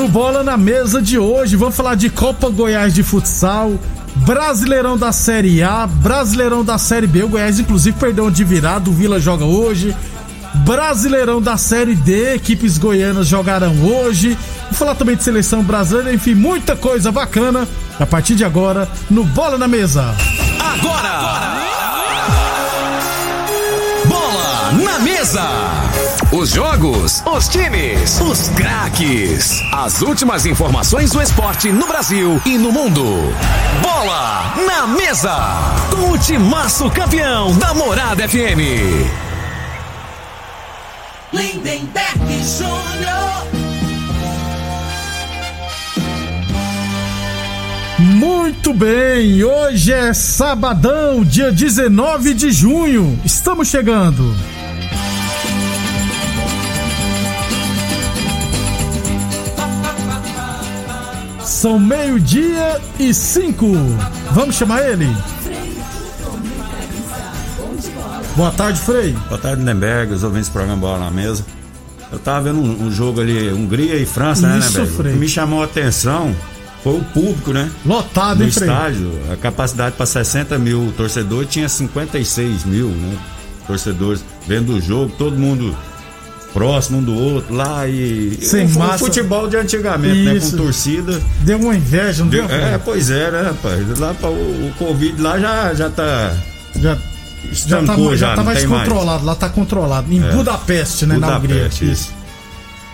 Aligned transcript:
No 0.00 0.08
Bola 0.08 0.42
na 0.42 0.56
Mesa 0.56 1.02
de 1.02 1.18
hoje, 1.18 1.56
vamos 1.56 1.76
falar 1.76 1.94
de 1.94 2.08
Copa 2.08 2.48
Goiás 2.48 2.94
de 2.94 3.02
Futsal, 3.02 3.78
Brasileirão 4.16 4.96
da 4.96 5.12
Série 5.12 5.62
A, 5.62 5.86
Brasileirão 5.86 6.64
da 6.64 6.78
Série 6.78 7.06
B. 7.06 7.24
O 7.24 7.28
Goiás, 7.28 7.60
inclusive, 7.60 7.94
perdeu 7.98 8.30
de 8.30 8.42
virada, 8.42 8.88
o 8.88 8.94
Vila 8.94 9.20
joga 9.20 9.44
hoje. 9.44 9.94
Brasileirão 10.64 11.42
da 11.42 11.58
Série 11.58 11.94
D, 11.94 12.32
equipes 12.34 12.78
goianas 12.78 13.26
jogarão 13.26 13.74
hoje. 13.82 14.38
Vou 14.70 14.72
falar 14.72 14.94
também 14.94 15.16
de 15.16 15.22
seleção 15.22 15.62
brasileira, 15.62 16.14
enfim, 16.14 16.34
muita 16.34 16.74
coisa 16.74 17.12
bacana 17.12 17.68
a 17.98 18.06
partir 18.06 18.34
de 18.34 18.44
agora 18.44 18.88
no 19.10 19.22
Bola 19.22 19.58
na 19.58 19.68
Mesa. 19.68 20.14
Agora! 20.58 21.60
Bola 24.06 24.72
na 24.82 24.98
mesa! 25.00 25.69
Os 26.32 26.50
jogos, 26.50 27.24
os 27.26 27.48
times, 27.48 28.20
os 28.20 28.50
craques. 28.50 29.60
As 29.72 30.00
últimas 30.00 30.46
informações 30.46 31.10
do 31.10 31.20
esporte 31.20 31.72
no 31.72 31.88
Brasil 31.88 32.40
e 32.46 32.56
no 32.56 32.70
mundo. 32.70 33.04
Bola 33.82 34.54
na 34.64 34.86
mesa! 34.86 35.36
Com 35.90 36.12
o 36.12 36.18
timaço 36.18 36.88
campeão 36.90 37.52
da 37.58 37.74
Morada 37.74 38.28
FM. 38.28 39.10
Lindenberg 41.32 42.44
Júnior. 42.44 43.48
Muito 47.98 48.72
bem, 48.72 49.42
hoje 49.42 49.92
é 49.92 50.14
sabadão, 50.14 51.24
dia 51.24 51.50
19 51.50 52.34
de 52.34 52.52
junho. 52.52 53.18
Estamos 53.24 53.66
chegando. 53.66 54.32
São 61.60 61.78
meio-dia 61.78 62.80
e 62.98 63.12
cinco. 63.12 63.66
Vamos 64.32 64.56
chamar 64.56 64.80
ele? 64.80 65.14
Boa 68.34 68.50
tarde, 68.50 68.80
Frei. 68.80 69.12
Boa 69.28 69.38
tarde, 69.38 69.60
Lindenberg, 69.60 70.10
os 70.14 70.24
ouvintes 70.24 70.48
do 70.48 70.52
programa 70.52 70.80
Bola 70.80 70.98
na 71.00 71.10
Mesa. 71.10 71.44
Eu 72.10 72.18
tava 72.18 72.50
vendo 72.50 72.62
um, 72.62 72.86
um 72.86 72.90
jogo 72.90 73.20
ali, 73.20 73.52
Hungria 73.52 73.96
e 73.96 74.06
França, 74.06 74.48
né, 74.48 74.58
Isso, 74.58 74.68
Lindenberg? 74.68 74.96
Frei. 74.96 75.10
O 75.10 75.14
que 75.16 75.20
me 75.20 75.28
chamou 75.28 75.60
a 75.60 75.66
atenção 75.66 76.34
foi 76.82 76.94
o 76.94 77.04
público, 77.04 77.52
né? 77.52 77.70
Lotado, 77.84 78.38
no 78.38 78.44
hein, 78.46 78.50
Frei? 78.50 78.66
estádio. 78.66 79.20
A 79.30 79.36
capacidade 79.36 79.96
para 79.96 80.06
60 80.06 80.56
mil 80.56 80.90
torcedores 80.96 81.50
tinha 81.50 81.68
56 81.68 82.64
mil, 82.64 82.88
né? 82.88 83.18
Torcedores 83.66 84.24
vendo 84.48 84.76
o 84.76 84.80
jogo, 84.80 85.12
todo 85.18 85.36
mundo 85.36 85.76
próximo 86.52 86.98
um 86.98 87.02
do 87.02 87.14
outro 87.14 87.54
lá 87.54 87.86
e. 87.86 88.38
Sem 88.42 88.66
o, 88.66 88.78
massa. 88.78 88.98
futebol 88.98 89.48
de 89.48 89.56
antigamente, 89.56 90.22
né? 90.24 90.34
Isso. 90.34 90.52
Com 90.52 90.64
torcida. 90.64 91.20
Deu 91.40 91.58
uma 91.58 91.74
inveja, 91.76 92.22
não 92.24 92.30
deu? 92.30 92.46
Deu- 92.46 92.56
é, 92.56 92.78
pois 92.78 93.10
é, 93.10 93.30
né, 93.30 93.42
rapaz? 93.42 93.98
Lá 93.98 94.14
pra, 94.14 94.28
o, 94.28 94.68
o 94.68 94.72
Covid 94.78 95.20
lá 95.20 95.38
já, 95.38 95.74
já 95.74 95.90
tá. 95.90 96.34
Já, 96.76 96.96
já, 97.52 97.82
tá, 97.82 97.96
já, 97.96 98.16
já, 98.16 98.34
tá 98.36 98.42
mais 98.44 98.58
tem 98.60 98.68
mais. 98.68 98.82
controlado, 98.88 99.24
lá 99.24 99.34
tá 99.34 99.48
controlado. 99.48 100.12
Em 100.12 100.22
É. 100.22 100.30
Budapeste, 100.32 101.06
né, 101.06 101.16
na 101.18 101.36
Hungria. 101.36 101.54
Budapeste, 101.56 101.90
isso. 101.90 102.10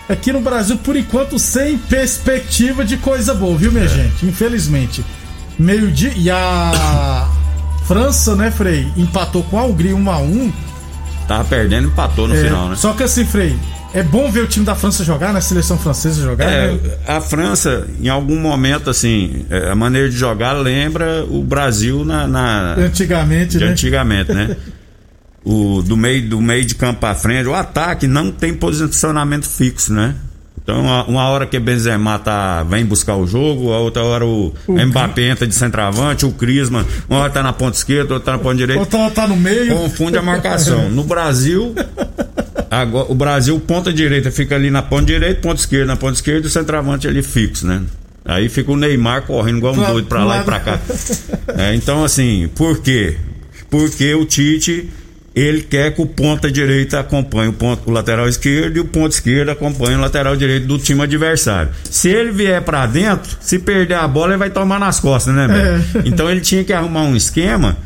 Aqui 0.09 0.31
no 0.31 0.39
Brasil, 0.39 0.77
por 0.77 0.95
enquanto, 0.95 1.37
sem 1.37 1.77
perspectiva 1.77 2.85
de 2.85 2.95
coisa 2.97 3.33
boa, 3.33 3.57
viu, 3.57 3.71
minha 3.71 3.83
É. 3.85 3.87
gente? 3.89 4.25
Infelizmente. 4.25 5.03
Meio-dia. 5.59 6.13
E 6.15 6.29
a 6.29 7.27
França, 7.85 8.35
né, 8.35 8.49
Frei? 8.51 8.87
Empatou 8.95 9.43
com 9.43 9.59
a 9.59 9.63
Hungria 9.65 9.95
1 9.95 10.09
a 10.11 10.17
1 10.19 10.53
Tava 11.27 11.43
perdendo, 11.45 11.87
empatou 11.87 12.27
no 12.27 12.35
É, 12.35 12.43
final, 12.43 12.69
né? 12.69 12.75
Só 12.75 12.93
que 12.93 13.03
assim, 13.03 13.25
Frei, 13.25 13.57
é 13.93 14.01
bom 14.01 14.31
ver 14.31 14.41
o 14.43 14.47
time 14.47 14.65
da 14.65 14.75
França 14.75 15.03
jogar, 15.03 15.33
né? 15.33 15.39
A 15.39 15.41
seleção 15.41 15.77
francesa 15.77 16.21
jogar, 16.21 16.45
né? 16.45 16.79
É, 17.05 17.11
a 17.11 17.19
França, 17.21 17.85
em 18.01 18.07
algum 18.09 18.39
momento, 18.39 18.89
assim, 18.89 19.45
é, 19.49 19.69
a 19.69 19.75
maneira 19.75 20.09
de 20.09 20.15
jogar 20.15 20.53
lembra 20.53 21.25
o 21.29 21.43
Brasil 21.43 22.05
na, 22.05 22.27
na- 22.27 22.75
Antigamente, 22.77 23.57
de 23.57 23.65
né? 23.65 23.71
antigamente, 23.71 24.31
né? 24.33 24.55
O, 25.49 25.81
do, 25.81 25.95
meio, 25.95 26.27
do 26.27 26.41
meio 26.41 26.65
de 26.65 26.75
campo 26.75 26.99
pra 26.99 27.15
frente, 27.15 27.47
o 27.47 27.53
ataque 27.55 28.05
não 28.05 28.33
tem 28.33 28.53
posicionamento 28.53 29.47
fixo, 29.47 29.93
né? 29.93 30.13
Então, 30.67 30.81
uma, 30.81 31.05
uma 31.05 31.29
hora 31.29 31.45
que 31.47 31.57
Benzema 31.57 32.19
tá, 32.19 32.61
vem 32.63 32.85
buscar 32.85 33.15
o 33.15 33.25
jogo, 33.25 33.71
a 33.71 33.79
outra 33.79 34.03
hora 34.03 34.25
o, 34.25 34.53
O 34.67 34.73
Mbappé 34.73 35.29
entra 35.29 35.47
de 35.47 35.55
centroavante, 35.55 36.25
o 36.25 36.31
Crisman, 36.33 36.85
uma 37.09 37.19
hora 37.19 37.29
tá 37.31 37.41
na 37.41 37.53
ponta 37.53 37.77
esquerda, 37.77 38.15
outra 38.15 38.33
tá 38.33 38.37
na 38.37 38.43
ponta 38.43 38.57
direita. 38.57 38.81
Outra 38.81 39.09
tá 39.11 39.25
no 39.25 39.37
meio. 39.37 39.73
Confunde 39.73 40.17
a 40.17 40.21
marcação. 40.21 40.89
No 40.89 41.05
Brasil, 41.05 41.73
agora, 42.69 43.09
o 43.09 43.15
Brasil, 43.15 43.57
ponta 43.61 43.93
direita 43.93 44.29
fica 44.29 44.55
ali 44.55 44.69
na 44.69 44.81
ponta 44.81 45.05
direita, 45.05 45.39
ponta 45.39 45.61
esquerda 45.61 45.85
na 45.85 45.95
ponta 45.95 46.15
esquerda 46.15 46.47
e 46.47 46.49
o 46.49 46.51
centroavante 46.51 47.07
ali 47.07 47.23
fixo, 47.23 47.65
né? 47.65 47.83
Aí 48.25 48.49
fica 48.49 48.69
o 48.69 48.75
Neymar 48.75 49.21
correndo 49.21 49.59
igual 49.59 49.73
um 49.73 49.81
doido 49.81 50.07
pra 50.09 50.25
lá 50.25 50.41
e 50.41 50.43
pra 50.43 50.59
cá. 50.59 50.81
É, 51.57 51.73
então, 51.75 52.03
assim, 52.03 52.49
por 52.53 52.79
quê? 52.79 53.15
Porque 53.69 54.13
o 54.15 54.25
Tite, 54.25 54.89
ele 55.39 55.61
quer 55.61 55.93
que 55.93 56.01
o 56.01 56.05
ponta 56.05 56.51
direita 56.51 56.99
acompanhe 56.99 57.49
o, 57.49 57.53
ponto, 57.53 57.89
o 57.89 57.91
lateral 57.91 58.27
esquerdo 58.27 58.77
e 58.77 58.79
o 58.79 58.85
ponto 58.85 59.11
esquerdo 59.11 59.49
acompanhe 59.49 59.95
o 59.95 59.99
lateral 60.01 60.35
direito 60.35 60.65
do 60.67 60.77
time 60.79 61.01
adversário. 61.03 61.69
Se 61.89 62.09
ele 62.09 62.31
vier 62.31 62.61
pra 62.61 62.85
dentro, 62.85 63.37
se 63.39 63.59
perder 63.59 63.95
a 63.95 64.07
bola, 64.07 64.29
ele 64.31 64.37
vai 64.37 64.49
tomar 64.49 64.79
nas 64.79 64.99
costas, 64.99 65.33
né, 65.35 65.47
velho? 65.47 65.83
É. 65.95 66.07
Então 66.07 66.29
ele 66.29 66.41
tinha 66.41 66.63
que 66.63 66.73
arrumar 66.73 67.03
um 67.03 67.15
esquema 67.15 67.77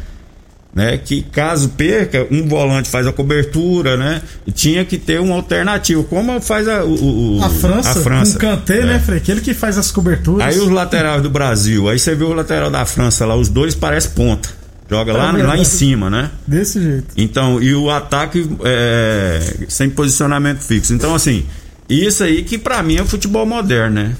né? 0.73 0.97
Que 0.97 1.21
caso 1.21 1.67
perca, 1.69 2.25
um 2.31 2.47
volante 2.47 2.87
faz 2.89 3.05
a 3.05 3.11
cobertura, 3.11 3.97
né? 3.97 4.21
E 4.47 4.53
tinha 4.53 4.85
que 4.85 4.97
ter 4.97 5.19
uma 5.19 5.35
alternativa, 5.35 6.01
como 6.05 6.39
faz 6.39 6.65
a, 6.65 6.85
o, 6.85 7.39
o- 7.39 7.43
A 7.43 7.49
França, 7.49 7.89
a 7.99 8.01
França. 8.01 8.37
o 8.37 8.39
Kanté, 8.39 8.79
É. 8.79 8.85
né, 8.85 8.99
Frei? 8.99 9.17
Aquele 9.17 9.41
que 9.41 9.53
faz 9.53 9.77
as 9.77 9.91
coberturas. 9.91 10.47
Aí 10.47 10.57
os 10.57 10.69
laterais 10.69 11.21
do 11.21 11.29
Brasil, 11.29 11.89
aí 11.89 11.99
você 11.99 12.15
vê 12.15 12.23
o 12.23 12.31
lateral 12.33 12.71
da 12.71 12.85
França 12.85 13.25
lá, 13.25 13.35
os 13.35 13.49
dois 13.49 13.75
parecem 13.75 14.11
ponta. 14.11 14.47
Joga 14.91 15.13
lá, 15.13 15.39
É 15.39 15.43
lá 15.43 15.57
em 15.57 15.63
cima, 15.63 16.09
né? 16.09 16.29
Desse 16.45 16.81
jeito. 16.81 17.07
Então, 17.15 17.63
e 17.63 17.73
o 17.73 17.89
ataque 17.89 18.45
é, 18.65 19.39
sem 19.69 19.89
posicionamento 19.89 20.59
fixo. 20.59 20.93
Então, 20.93 21.15
assim, 21.15 21.45
isso 21.89 22.23
aí 22.23 22.43
que 22.43 22.57
pra 22.57 22.83
mim 22.83 22.97
é 22.97 23.01
o 23.01 23.05
futebol 23.05 23.45
moderno, 23.45 23.95
né? 23.95 24.15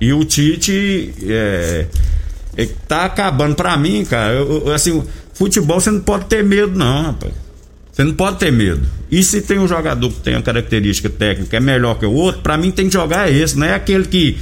E 0.00 0.12
o 0.12 0.24
Tite 0.24 1.12
é, 1.24 1.86
é, 2.56 2.68
tá 2.86 3.04
acabando 3.04 3.56
pra 3.56 3.76
mim, 3.76 4.04
cara. 4.04 4.32
eu- 4.34 4.62
eu, 4.66 4.72
assim, 4.72 5.02
futebol 5.34 5.80
você 5.80 5.90
não 5.90 6.00
pode 6.00 6.26
ter 6.26 6.44
medo, 6.44 6.78
não, 6.78 7.02
rapaz. 7.02 7.32
Você 7.92 8.04
não 8.04 8.14
pode 8.14 8.38
ter 8.38 8.50
medo. 8.52 8.80
E 9.10 9.22
se 9.24 9.42
tem 9.42 9.58
um 9.58 9.66
jogador 9.68 10.08
que 10.08 10.20
tem 10.20 10.34
uma 10.36 10.42
característica 10.42 11.10
técnica 11.10 11.56
é 11.56 11.60
melhor 11.60 11.98
que 11.98 12.06
o 12.06 12.12
outro, 12.12 12.40
pra 12.42 12.56
mim 12.56 12.70
tem 12.70 12.86
que 12.86 12.92
jogar 12.92 13.30
esse, 13.30 13.58
não 13.58 13.66
é 13.66 13.74
aquele 13.74 14.04
que, 14.06 14.38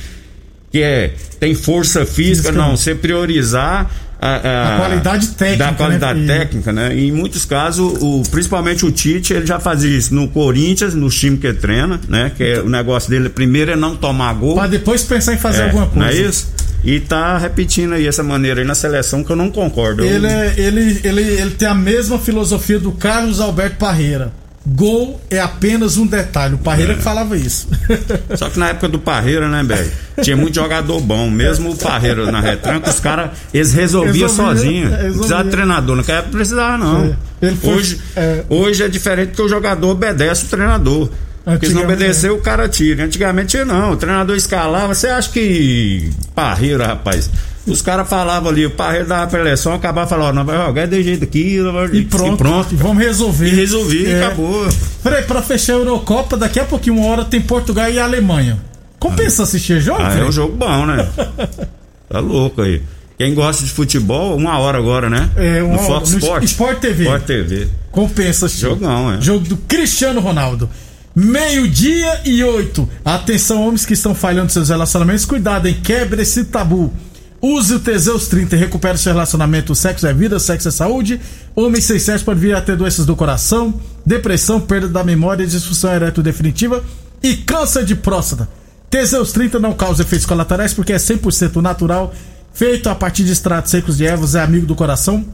que 0.70 0.80
é, 0.82 1.14
tem 1.40 1.54
força 1.54 2.04
física, 2.06 2.48
Física. 2.48 2.52
não. 2.52 2.76
Você 2.76 2.94
priorizar 2.94 3.90
a, 4.20 4.74
A 4.74 4.78
qualidade 4.78 5.28
técnica, 5.28 5.64
Da 5.64 5.72
qualidade 5.72 6.20
né? 6.20 6.38
Técnica, 6.38 6.72
né? 6.72 6.94
E 6.94 7.08
em 7.08 7.12
muitos 7.12 7.44
casos, 7.44 7.92
o, 8.00 8.22
principalmente 8.30 8.84
o 8.84 8.90
Tite, 8.92 9.32
ele 9.32 9.46
já 9.46 9.58
fazia 9.58 9.96
isso 9.96 10.14
no 10.14 10.28
Corinthians, 10.28 10.94
no 10.94 11.08
time 11.08 11.36
que 11.38 11.46
ele 11.46 11.58
treina, 11.58 12.00
né? 12.08 12.30
Que 12.36 12.44
é, 12.44 12.60
o 12.60 12.68
negócio 12.68 13.08
dele 13.10 13.28
primeiro 13.28 13.70
é 13.70 13.76
não 13.76 13.96
tomar 13.96 14.34
gol. 14.34 14.54
Pra 14.54 14.66
depois 14.66 15.02
pensar 15.02 15.34
em 15.34 15.38
fazer 15.38 15.62
É, 15.62 15.64
alguma 15.66 15.86
coisa. 15.86 15.98
Não 16.00 16.06
é 16.06 16.14
isso? 16.28 16.48
E 16.82 16.98
tá 17.00 17.36
repetindo 17.38 17.92
aí 17.94 18.06
essa 18.06 18.22
maneira 18.22 18.60
aí 18.60 18.66
na 18.66 18.74
seleção 18.74 19.22
que 19.22 19.30
eu 19.30 19.36
não 19.36 19.50
concordo. 19.50 20.02
Eu- 20.04 20.14
Ele, 20.16 20.26
é- 20.26 20.54
ele, 20.56 21.00
ele, 21.04 21.20
ele 21.22 21.50
tem 21.50 21.68
a 21.68 21.74
mesma 21.74 22.18
filosofia 22.18 22.78
do 22.78 22.90
Carlos 22.92 23.40
Alberto 23.40 23.76
Parreira. 23.76 24.32
Gol 24.66 25.18
é 25.30 25.40
apenas 25.40 25.96
um 25.96 26.06
detalhe. 26.06 26.54
O 26.54 26.58
Parreira 26.58 26.92
É. 26.92 26.96
que 26.96 27.02
falava 27.02 27.36
isso. 27.36 27.66
Só 28.36 28.50
que 28.50 28.58
na 28.58 28.68
época 28.68 28.88
do 28.88 28.98
Parreira, 28.98 29.48
né, 29.48 29.62
velho? 29.62 29.90
Tinha 30.22 30.36
muito 30.36 30.54
jogador 30.54 31.00
bom. 31.00 31.30
Mesmo 31.30 31.70
o 31.70 31.76
Parreira 31.76 32.30
na 32.30 32.40
retranca, 32.40 32.90
os 32.90 33.00
caras, 33.00 33.30
eles 33.54 33.72
resolviam 33.72 34.28
Resolvia, 34.28 34.54
sozinho. 34.54 34.86
é, 34.94 35.04
Não 35.04 35.12
precisava 35.14 35.44
de 35.44 35.50
treinador. 35.50 35.96
Naquela 35.96 36.18
época 36.18 36.30
não 36.32 36.38
precisava, 36.38 36.78
não. 36.78 37.16
É. 37.42 37.50
Foi- 37.52 37.74
hoje, 37.74 38.00
é. 38.14 38.44
hoje 38.50 38.82
é 38.82 38.88
diferente 38.88 39.28
porque 39.28 39.42
o 39.42 39.48
jogador 39.48 39.88
obedece 39.88 40.44
o 40.44 40.48
treinador. 40.48 41.10
Porque 41.42 41.66
se 41.66 41.72
não 41.72 41.84
obedecer, 41.84 42.30
o 42.30 42.38
cara 42.38 42.68
tira. 42.68 43.02
Antigamente 43.04 43.56
não. 43.64 43.92
O 43.92 43.96
treinador 43.96 44.36
escalava. 44.36 44.94
Você 44.94 45.08
acha 45.08 45.30
que. 45.30 46.10
Parreira, 46.34 46.86
rapaz. 46.86 47.30
Os 47.72 47.82
caras 47.82 48.08
falavam 48.08 48.50
ali, 48.50 48.66
o 48.66 48.70
Parreira 48.70 49.04
dava 49.06 49.26
pra 49.30 49.40
eleição, 49.40 49.72
acabava 49.72 50.08
falando, 50.08 50.34
não 50.36 50.44
vai 50.44 50.56
jogar 50.66 50.86
de 50.86 51.02
jeito 51.02 51.24
aqui, 51.24 51.58
E 51.92 52.04
pronto. 52.04 52.34
E 52.34 52.36
pronto. 52.36 52.76
Vamos 52.76 53.02
resolver. 53.02 53.46
E 53.48 53.54
resolvi, 53.54 54.06
É. 54.06 54.24
acabou. 54.24 54.68
Peraí, 55.02 55.22
pra 55.24 55.42
fechar 55.42 55.74
a 55.74 55.76
Eurocopa, 55.76 56.36
daqui 56.36 56.58
a 56.60 56.64
pouquinho, 56.64 56.96
uma 56.96 57.06
hora, 57.06 57.24
tem 57.24 57.40
Portugal 57.40 57.90
e 57.90 57.98
Alemanha. 57.98 58.58
Compensa 58.98 59.44
assistir 59.44 59.80
jogo? 59.80 60.02
Ah, 60.02 60.14
é 60.14 60.24
um 60.24 60.32
jogo 60.32 60.54
bom, 60.56 60.86
né? 60.86 61.08
tá 62.08 62.20
louco 62.20 62.60
aí. 62.62 62.82
Quem 63.16 63.34
gosta 63.34 63.64
de 63.64 63.70
futebol, 63.70 64.34
uma 64.36 64.58
hora 64.58 64.78
agora, 64.78 65.10
né? 65.10 65.28
É, 65.36 65.62
uma 65.62 65.76
no 65.76 65.82
Fox 65.82 66.12
no 66.12 66.18
Sport. 66.18 66.42
Sport 66.44 66.78
TV. 66.80 67.04
Sport 67.04 67.22
TV. 67.24 67.68
Compensa 67.90 68.46
assistir. 68.46 68.66
Jogão, 68.66 69.12
é. 69.12 69.20
Jogo 69.20 69.46
do 69.46 69.56
Cristiano 69.58 70.20
Ronaldo. 70.20 70.68
Meio-dia 71.14 72.20
e 72.24 72.42
oito. 72.42 72.88
Atenção, 73.04 73.66
homens 73.66 73.84
que 73.84 73.92
estão 73.92 74.14
falhando 74.14 74.50
seus 74.50 74.68
relacionamentos. 74.68 75.24
Cuidado, 75.26 75.68
hein? 75.68 75.76
Quebre 75.82 76.22
esse 76.22 76.44
tabu. 76.44 76.92
Use 77.42 77.72
o 77.72 77.80
Teseus 77.80 78.28
30 78.28 78.54
e 78.54 78.58
recupere 78.58 78.98
seu 78.98 79.12
relacionamento. 79.12 79.74
Sexo 79.74 80.06
é 80.06 80.12
vida, 80.12 80.38
sexo 80.38 80.68
é 80.68 80.70
saúde. 80.70 81.20
Homem 81.56 81.80
sem 81.80 81.98
sexo 81.98 82.24
pode 82.24 82.38
vir 82.38 82.54
a 82.54 82.60
ter 82.60 82.76
doenças 82.76 83.06
do 83.06 83.16
coração, 83.16 83.80
depressão, 84.04 84.60
perda 84.60 84.88
da 84.88 85.02
memória, 85.02 85.46
disfunção 85.46 85.92
ereto 85.92 86.22
definitiva 86.22 86.84
e 87.22 87.36
câncer 87.36 87.84
de 87.84 87.94
próstata. 87.94 88.48
Teseus 88.90 89.32
30 89.32 89.58
não 89.58 89.72
causa 89.72 90.02
efeitos 90.02 90.26
colaterais 90.26 90.74
porque 90.74 90.92
é 90.92 90.96
100% 90.96 91.56
natural, 91.62 92.12
feito 92.52 92.90
a 92.90 92.94
partir 92.94 93.24
de 93.24 93.32
extratos 93.32 93.70
secos 93.70 93.96
de 93.96 94.04
ervas, 94.04 94.34
é 94.34 94.42
amigo 94.42 94.66
do 94.66 94.74
coração, 94.74 95.24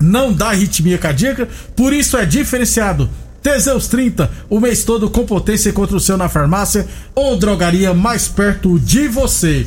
não 0.00 0.32
dá 0.32 0.48
arritmia 0.48 0.98
cardíaca, 0.98 1.48
por 1.76 1.92
isso 1.92 2.16
é 2.16 2.24
diferenciado. 2.24 3.08
Teseus 3.42 3.88
30, 3.88 4.30
o 4.48 4.58
mês 4.58 4.84
todo 4.84 5.10
com 5.10 5.26
potência 5.26 5.70
contra 5.70 5.96
o 5.96 6.00
seu 6.00 6.16
na 6.16 6.30
farmácia 6.30 6.86
ou 7.14 7.36
drogaria 7.36 7.92
mais 7.92 8.26
perto 8.26 8.78
de 8.80 9.06
você. 9.06 9.66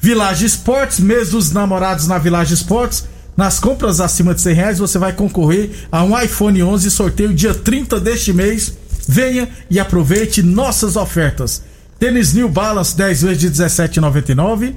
Village 0.00 0.46
Esportes, 0.46 1.00
mês 1.00 1.30
dos 1.30 1.50
namorados 1.50 2.06
na 2.06 2.18
Village 2.18 2.54
Esportes. 2.54 3.04
Nas 3.36 3.58
compras 3.58 4.00
acima 4.00 4.34
de 4.34 4.40
100 4.40 4.54
reais 4.54 4.78
você 4.78 4.98
vai 4.98 5.12
concorrer 5.12 5.70
a 5.90 6.02
um 6.02 6.18
iPhone 6.20 6.62
11 6.62 6.90
sorteio 6.90 7.34
dia 7.34 7.54
30 7.54 8.00
deste 8.00 8.32
mês. 8.32 8.72
Venha 9.08 9.48
e 9.70 9.80
aproveite 9.80 10.42
nossas 10.42 10.96
ofertas. 10.96 11.62
Tênis 11.98 12.32
New 12.32 12.48
Balance 12.48 12.96
10 12.96 13.22
vezes 13.22 13.38
de 13.38 13.50
17,99. 13.50 14.74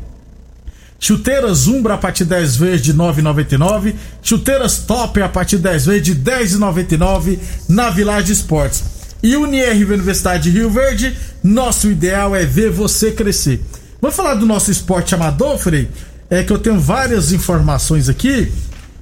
Chuteiras 1.00 1.68
Umbra 1.68 1.96
a 1.96 1.98
partir 1.98 2.24
de 2.24 2.32
10 2.32 2.58
vezes 2.58 2.82
de 2.82 2.94
9,99. 2.94 3.96
Chuteiras 4.24 4.80
Top 4.80 5.22
a 5.22 5.30
partir 5.30 5.58
de 5.58 5.64
10 5.64 5.86
vezes 5.86 6.04
de 6.04 6.16
10,99 6.16 7.40
na 7.70 7.90
Village 7.90 8.32
Esportes. 8.32 8.84
E 9.22 9.36
Unirv 9.36 9.94
Universidade 9.94 10.44
de 10.44 10.58
Rio 10.58 10.70
Verde, 10.70 11.16
nosso 11.44 11.92
ideal 11.92 12.36
é 12.36 12.44
ver 12.44 12.72
você 12.72 13.12
crescer. 13.12 13.62
Vamos 14.02 14.16
falar 14.16 14.34
do 14.34 14.48
nosso 14.48 14.72
esporte 14.72 15.14
amador, 15.14 15.60
Frei? 15.60 15.88
É 16.28 16.42
que 16.42 16.52
eu 16.52 16.58
tenho 16.58 16.80
várias 16.80 17.32
informações 17.32 18.10
aqui. 18.10 18.52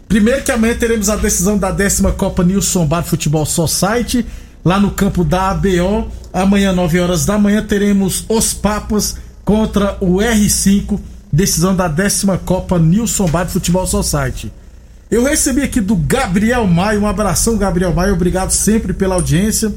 Primeiro 0.09 0.43
que 0.43 0.51
amanhã 0.51 0.75
teremos 0.75 1.07
a 1.07 1.15
decisão 1.15 1.57
da 1.57 1.71
décima 1.71 2.11
Copa 2.11 2.43
Nilson 2.43 2.85
Bar 2.85 3.03
Futebol 3.03 3.45
Society, 3.45 4.25
lá 4.65 4.77
no 4.77 4.91
campo 4.91 5.23
da 5.23 5.51
ABO. 5.51 6.11
Amanhã, 6.33 6.73
9 6.73 6.99
horas 6.99 7.25
da 7.25 7.39
manhã, 7.39 7.65
teremos 7.65 8.25
os 8.27 8.53
Papas 8.53 9.15
contra 9.45 9.95
o 10.01 10.17
R5, 10.17 10.99
decisão 11.31 11.73
da 11.73 11.87
décima 11.87 12.37
Copa 12.37 12.77
Nilson 12.77 13.27
Bar 13.27 13.47
Futebol 13.47 13.87
Society. 13.87 14.51
Eu 15.09 15.23
recebi 15.23 15.61
aqui 15.61 15.79
do 15.79 15.95
Gabriel 15.95 16.67
Maio, 16.67 17.03
um 17.03 17.07
abração, 17.07 17.57
Gabriel 17.57 17.93
Maio, 17.93 18.15
obrigado 18.15 18.51
sempre 18.51 18.91
pela 18.91 19.15
audiência. 19.15 19.73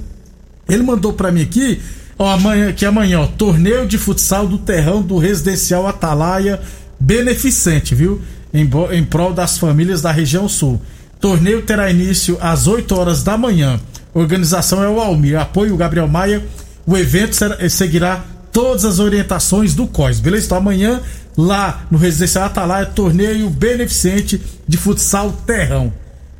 Ele 0.68 0.82
mandou 0.82 1.12
pra 1.12 1.30
mim 1.30 1.42
aqui, 1.42 1.80
ó, 2.22 2.32
amanhã, 2.32 2.72
que 2.72 2.84
amanhã, 2.86 3.20
ó, 3.20 3.26
torneio 3.26 3.86
de 3.86 3.98
futsal 3.98 4.46
do 4.46 4.58
terrão 4.58 5.02
do 5.02 5.18
residencial 5.18 5.86
Atalaia 5.86 6.60
beneficente, 6.98 7.94
viu? 7.94 8.20
Em, 8.54 8.68
em 8.92 9.04
prol 9.04 9.32
das 9.32 9.58
famílias 9.58 10.02
da 10.02 10.10
região 10.12 10.48
sul. 10.48 10.80
Torneio 11.20 11.62
terá 11.62 11.90
início 11.90 12.36
às 12.40 12.66
8 12.66 12.94
horas 12.98 13.22
da 13.22 13.36
manhã. 13.36 13.80
Organização 14.14 14.82
é 14.82 14.88
o 14.88 15.00
Almir, 15.00 15.38
apoio 15.38 15.74
o 15.74 15.76
Gabriel 15.76 16.08
Maia. 16.08 16.42
O 16.86 16.96
evento 16.96 17.34
será- 17.34 17.56
eh, 17.60 17.68
seguirá 17.68 18.24
todas 18.52 18.84
as 18.84 18.98
orientações 18.98 19.74
do 19.74 19.86
COIS, 19.86 20.20
beleza? 20.20 20.46
Então 20.46 20.58
amanhã, 20.58 21.00
lá 21.36 21.84
no 21.90 21.96
Residencial 21.96 22.44
Atalaia, 22.46 22.84
torneio 22.86 23.48
beneficente 23.48 24.40
de 24.68 24.76
futsal 24.76 25.32
terrão. 25.46 25.92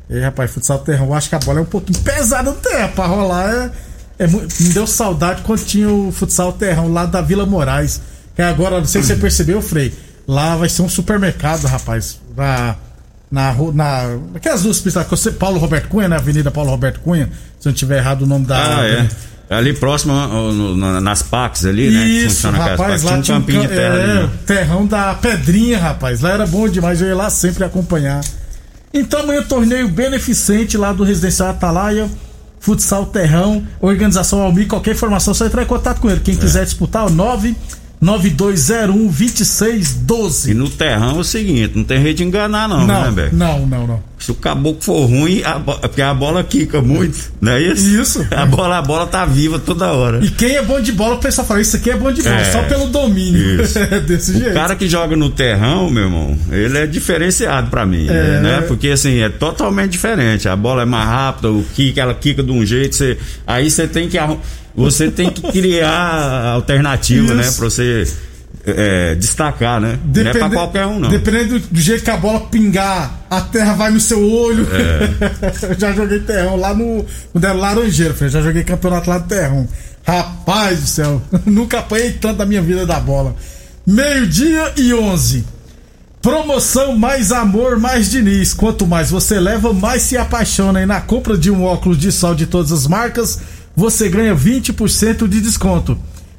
E 0.09 0.19
rapaz, 0.19 0.51
futsal 0.51 0.79
terrão, 0.79 1.13
acho 1.13 1.29
que 1.29 1.35
a 1.35 1.39
bola 1.39 1.59
é 1.59 1.61
um 1.63 1.65
pouquinho 1.65 1.99
pesada 2.01 2.51
no 2.51 2.57
terra 2.57 2.89
pra 2.89 3.05
rolar. 3.07 3.49
É, 3.49 3.71
é 4.19 4.27
me 4.27 4.69
deu 4.73 4.85
saudade 4.85 5.41
quando 5.43 5.63
tinha 5.65 5.89
o 5.89 6.11
futsal 6.11 6.53
terrão 6.53 6.91
lá 6.91 7.05
da 7.05 7.21
Vila 7.21 7.45
Moraes. 7.45 8.01
Que 8.35 8.41
agora, 8.41 8.79
não 8.79 8.85
sei 8.85 9.01
se 9.01 9.07
você 9.09 9.15
percebeu, 9.15 9.61
Frei. 9.61 9.93
Lá 10.27 10.55
vai 10.55 10.69
ser 10.69 10.81
um 10.81 10.89
supermercado, 10.89 11.65
rapaz. 11.65 12.19
Na. 12.35 12.75
Na 13.29 13.49
rua. 13.51 13.73
Na, 13.73 14.17
aquelas 14.35 14.63
duas 14.63 14.79
pistas. 14.79 15.05
Paulo 15.39 15.59
Roberto 15.59 15.87
Cunha, 15.89 16.07
na 16.07 16.17
Avenida 16.17 16.51
Paulo 16.51 16.69
Roberto 16.69 16.99
Cunha. 16.99 17.29
Se 17.59 17.67
eu 17.67 17.71
não 17.71 17.75
tiver 17.75 17.97
errado 17.97 18.23
o 18.23 18.25
nome 18.25 18.45
da. 18.45 18.79
Ah, 18.79 18.87
é. 18.87 19.07
Ali 19.49 19.73
próximo, 19.73 20.13
nas 21.01 21.21
PACs 21.21 21.65
ali, 21.65 21.91
né? 21.91 22.03
que 22.05 22.25
Isso, 22.25 22.49
rapaz, 22.49 23.03
lá 23.03 23.21
Tinha 23.21 23.37
um 23.37 23.41
campinho 23.41 23.61
de 23.61 23.67
terra 23.67 23.95
é, 23.95 24.03
ali. 24.03 24.13
né? 24.23 24.29
terrão 24.45 24.85
da 24.85 25.13
Pedrinha, 25.15 25.77
rapaz. 25.77 26.21
Lá 26.21 26.31
era 26.31 26.47
bom 26.47 26.67
demais, 26.67 27.01
eu 27.01 27.07
ia 27.07 27.15
lá 27.15 27.29
sempre 27.29 27.63
acompanhar. 27.63 28.21
Então 28.93 29.19
amanhã 29.19 29.43
torneio 29.43 29.87
beneficente 29.89 30.77
lá 30.77 30.93
do 30.93 31.03
Residencial 31.03 31.49
Atalaia, 31.49 32.09
Futsal 32.63 33.05
Terrão, 33.07 33.61
Organização 33.81 34.41
Almi, 34.41 34.65
qualquer 34.65 34.91
informação, 34.91 35.33
só 35.33 35.45
entrar 35.45 35.63
em 35.63 35.65
contato 35.65 35.99
com 35.99 36.09
ele. 36.09 36.21
É. 36.21 36.23
Quem 36.23 36.37
quiser 36.37 36.63
disputar, 36.63 37.05
o 37.05 37.09
99201 37.09 37.82
2612. 39.07 40.51
E 40.51 40.53
no 40.53 40.69
terrão 40.69 41.17
é 41.17 41.19
o 41.19 41.23
seguinte, 41.23 41.71
não 41.75 41.83
tem 41.83 42.01
jeito 42.01 42.17
de 42.17 42.23
enganar 42.23 42.67
não, 42.67 42.85
né, 42.85 42.93
Não, 43.05 43.11
velho? 43.13 43.29
não, 43.33 43.65
não, 43.65 43.87
não. 43.87 44.13
Se 44.19 44.31
o 44.31 44.35
caboclo 44.35 44.81
for 44.81 45.05
ruim, 45.05 45.41
a 45.43 45.59
porque 45.59 46.01
a 46.01 46.13
bola 46.13 46.43
quica 46.45 46.81
muito, 46.81 47.31
não 47.41 47.51
é 47.51 47.61
isso? 47.61 47.89
Isso. 48.01 48.27
A 48.31 48.45
bola, 48.45 48.77
a 48.77 48.81
bola 48.81 49.05
tá 49.05 49.25
viva 49.25 49.59
toda 49.59 49.91
hora. 49.91 50.23
E 50.23 50.29
quem 50.29 50.55
é 50.55 50.61
bom 50.61 50.79
de 50.79 50.93
bola, 50.93 51.15
o 51.15 51.19
pessoal 51.19 51.45
fala, 51.45 51.59
isso 51.59 51.75
aqui 51.75 51.89
é 51.91 51.97
bom 51.97 52.09
de 52.11 52.21
bola, 52.23 52.35
É. 52.39 52.51
só 52.51 52.63
pelo 52.63 52.87
domínio. 52.87 53.61
É 53.91 53.99
desse 53.99 54.31
O 54.31 54.39
jeito. 54.39 54.53
cara 54.53 54.75
que 54.77 54.87
joga 54.87 55.15
no 55.17 55.29
terrão, 55.29 55.89
meu 55.89 56.03
irmão, 56.03 56.37
ele 56.51 56.77
é 56.77 56.87
diferenciado 56.87 57.69
pra 57.69 57.85
mim, 57.85 58.07
É. 58.07 58.39
né? 58.39 58.61
Porque 58.67 58.87
assim, 58.89 59.19
é 59.19 59.27
totalmente 59.29 59.91
diferente. 59.91 60.47
A 60.47 60.55
bola 60.55 60.83
é 60.83 60.85
mais 60.85 61.05
rápida, 61.07 61.51
o 61.51 61.61
kick, 61.75 61.99
ela 61.99 62.13
quica 62.13 62.41
de 62.41 62.51
um 62.51 62.65
jeito, 62.65 62.95
você, 62.95 63.17
aí 63.45 63.69
você 63.69 63.87
tem 63.87 64.07
que 64.07 64.17
arrum- 64.17 64.37
você 64.75 65.11
tem 65.11 65.29
que 65.29 65.41
criar 65.51 66.45
alternativa, 66.53 67.33
né, 67.33 67.43
Isso. 67.43 67.57
pra 67.57 67.69
você 67.69 68.07
é, 68.65 69.15
destacar, 69.15 69.79
né? 69.81 69.99
Não 70.03 70.21
é 70.21 70.23
pra 70.23 70.33
Depende- 70.33 70.55
qualquer 70.55 70.85
um, 70.87 70.99
não. 70.99 71.09
Dependendo 71.09 71.59
do, 71.59 71.67
do 71.67 71.79
jeito 71.79 72.03
que 72.03 72.09
a 72.09 72.17
bola 72.17 72.39
pingar, 72.47 73.25
a 73.29 73.41
terra 73.41 73.73
vai 73.73 73.91
no 73.91 73.99
seu 73.99 74.23
olho. 74.23 74.65
eu 75.69 75.79
já 75.79 75.91
joguei 75.91 76.19
terrão 76.21 76.55
lá 76.55 76.73
no. 76.73 77.05
Quando 77.31 77.43
era 77.43 77.53
Laranjeiro, 77.53 78.13
filho. 78.13 78.29
Já 78.29 78.41
joguei 78.41 78.63
campeonato 78.63 79.09
lá 79.09 79.17
do 79.17 79.27
terrão. 79.27 79.67
Rapaz 80.05 80.79
do 80.81 80.87
céu, 80.87 81.21
nunca 81.45 81.79
apanhei 81.79 82.11
tanto 82.13 82.37
da 82.37 82.45
minha 82.45 82.61
vida 82.61 82.85
da 82.85 82.99
bola. 82.99 83.35
Meio-dia 83.85 84.73
e 84.77 84.93
11. 84.93 85.45
Promoção 86.21 86.95
Mais 86.97 87.33
Amor, 87.33 87.77
Mais 87.77 88.09
Diniz. 88.09 88.53
Quanto 88.53 88.87
mais 88.87 89.11
você 89.11 89.39
leva, 89.41 89.73
mais 89.73 90.03
se 90.03 90.15
apaixona. 90.17 90.81
E 90.81 90.85
na 90.85 91.01
compra 91.01 91.37
de 91.37 91.51
um 91.51 91.63
óculos 91.65 91.97
de 91.97 92.11
sol 92.13 92.33
de 92.33 92.45
todas 92.45 92.71
as 92.71 92.87
marcas, 92.87 93.39
você 93.75 94.09
ganha 94.09 94.35
20% 94.35 95.27
de 95.27 95.41
desconto. 95.41 95.97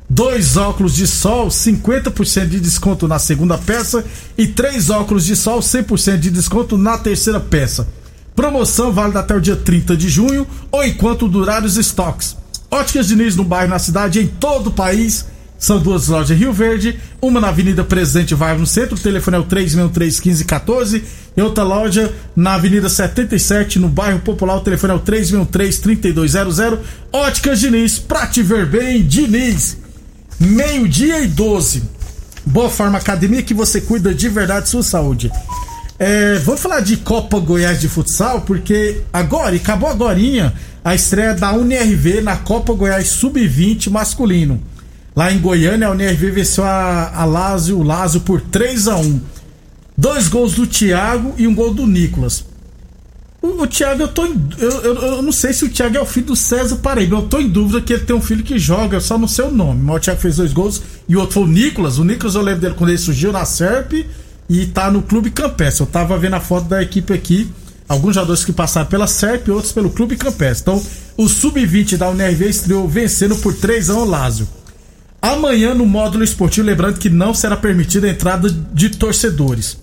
Dois 0.08 0.56
óculos 0.56 0.94
de 0.94 1.06
sol, 1.06 1.48
50% 1.48 2.46
de 2.46 2.60
desconto 2.60 3.08
na 3.08 3.18
segunda 3.18 3.58
peça. 3.58 4.04
E 4.36 4.46
três 4.46 4.90
óculos 4.90 5.24
de 5.24 5.34
sol, 5.34 5.60
100% 5.60 6.18
de 6.18 6.30
desconto 6.30 6.76
na 6.76 6.98
terceira 6.98 7.40
peça. 7.40 7.88
Promoção 8.36 8.92
válida 8.92 9.20
até 9.20 9.34
o 9.34 9.40
dia 9.40 9.56
30 9.56 9.96
de 9.96 10.08
junho 10.08 10.46
ou 10.70 10.84
enquanto 10.84 11.28
durar 11.28 11.64
os 11.64 11.76
estoques. 11.76 12.36
Óticas 12.70 13.06
Diniz 13.06 13.36
no 13.36 13.44
bairro, 13.44 13.70
na 13.70 13.78
cidade, 13.78 14.20
em 14.20 14.26
todo 14.26 14.68
o 14.68 14.72
país. 14.72 15.26
São 15.64 15.78
duas 15.78 16.08
lojas 16.08 16.38
Rio 16.38 16.52
Verde, 16.52 17.00
uma 17.22 17.40
na 17.40 17.48
Avenida 17.48 17.82
Presidente 17.82 18.34
Vargas 18.34 18.60
no 18.60 18.66
centro, 18.66 18.96
o 18.96 19.00
telefone 19.00 19.38
é 19.38 19.40
o 19.40 19.44
363-1514, 19.44 21.02
e 21.34 21.40
outra 21.40 21.64
loja 21.64 22.12
na 22.36 22.56
Avenida 22.56 22.86
77, 22.90 23.78
no 23.78 23.88
bairro 23.88 24.18
Popular, 24.18 24.56
o 24.56 24.60
telefone 24.60 24.92
é 24.92 24.96
o 24.96 25.00
363-3200. 25.00 26.80
Óticas 27.10 27.60
Diniz, 27.60 27.98
pra 27.98 28.26
te 28.26 28.42
ver 28.42 28.66
bem, 28.66 29.02
Diniz. 29.02 29.78
Meio-dia 30.38 31.22
e 31.22 31.28
12. 31.28 31.82
Boa 32.44 32.68
Forma 32.68 32.98
Academia 32.98 33.42
que 33.42 33.54
você 33.54 33.80
cuida 33.80 34.12
de 34.12 34.28
verdade 34.28 34.68
sua 34.68 34.82
saúde. 34.82 35.32
É, 35.98 36.42
falar 36.58 36.80
de 36.80 36.98
Copa 36.98 37.38
Goiás 37.38 37.80
de 37.80 37.88
Futsal, 37.88 38.42
porque 38.42 39.00
agora, 39.10 39.56
acabou 39.56 39.88
agorinha, 39.88 40.52
a 40.84 40.94
estreia 40.94 41.32
da 41.32 41.54
UNRV 41.54 42.20
na 42.20 42.36
Copa 42.36 42.74
Goiás 42.74 43.08
Sub-20 43.08 43.88
masculino. 43.88 44.73
Lá 45.16 45.32
em 45.32 45.38
Goiânia, 45.38 45.88
a 45.88 45.90
UNRV 45.92 46.30
venceu 46.30 46.64
a, 46.64 47.12
a 47.14 47.24
Lázio, 47.24 47.78
o 47.78 47.82
Lázio 47.82 48.20
por 48.20 48.40
3 48.40 48.88
a 48.88 48.96
1 48.96 49.20
Dois 49.96 50.26
gols 50.26 50.54
do 50.54 50.66
Thiago 50.66 51.34
e 51.38 51.46
um 51.46 51.54
gol 51.54 51.72
do 51.72 51.86
Nicolas. 51.86 52.44
O, 53.40 53.62
o 53.62 53.66
Thiago, 53.66 54.02
eu 54.02 54.08
tô 54.08 54.26
em, 54.26 54.48
eu, 54.58 54.70
eu, 54.70 54.94
eu, 54.94 55.22
não 55.22 55.30
sei 55.30 55.52
se 55.52 55.64
o 55.64 55.68
Thiago 55.68 55.96
é 55.96 56.00
o 56.00 56.06
filho 56.06 56.26
do 56.26 56.36
César 56.36 56.76
Paraíba. 56.76 57.16
Eu 57.16 57.22
tô 57.22 57.38
em 57.38 57.48
dúvida 57.48 57.80
que 57.80 57.92
ele 57.92 58.04
tem 58.04 58.16
um 58.16 58.20
filho 58.20 58.42
que 58.42 58.58
joga, 58.58 58.98
só 59.00 59.16
não 59.16 59.28
sei 59.28 59.44
o 59.44 59.52
nome. 59.52 59.82
Mas 59.82 59.96
o 59.96 60.00
Thiago 60.00 60.20
fez 60.20 60.36
dois 60.36 60.52
gols 60.52 60.82
e 61.08 61.14
o 61.14 61.20
outro 61.20 61.34
foi 61.34 61.42
o 61.44 61.46
Nicolas. 61.46 61.98
O 61.98 62.04
Nicolas 62.04 62.34
eu 62.34 62.42
lembro 62.42 62.62
dele 62.62 62.74
quando 62.74 62.90
ele 62.90 62.98
surgiu 62.98 63.30
na 63.30 63.44
SERP 63.44 64.04
e 64.48 64.66
tá 64.66 64.90
no 64.90 65.00
Clube 65.00 65.30
Campestre. 65.30 65.84
Eu 65.84 65.86
tava 65.86 66.18
vendo 66.18 66.34
a 66.34 66.40
foto 66.40 66.66
da 66.66 66.82
equipe 66.82 67.12
aqui. 67.12 67.48
Alguns 67.88 68.14
jogadores 68.16 68.44
que 68.44 68.52
passaram 68.52 68.88
pela 68.88 69.06
SERP 69.06 69.46
e 69.46 69.50
outros 69.52 69.72
pelo 69.72 69.90
Clube 69.90 70.16
Campestre. 70.16 70.62
Então, 70.62 70.82
o 71.16 71.28
Sub-20 71.28 71.98
da 71.98 72.08
UNRV 72.08 72.48
estreou 72.48 72.88
vencendo 72.88 73.36
por 73.36 73.54
3 73.54 73.90
a 73.90 73.94
1 73.94 73.98
o 73.98 74.04
Lázio. 74.04 74.48
Amanhã, 75.24 75.72
no 75.72 75.86
módulo 75.86 76.22
esportivo, 76.22 76.66
lembrando 76.66 76.98
que 76.98 77.08
não 77.08 77.32
será 77.32 77.56
permitida 77.56 78.06
a 78.06 78.10
entrada 78.10 78.50
de 78.50 78.90
torcedores. 78.90 79.78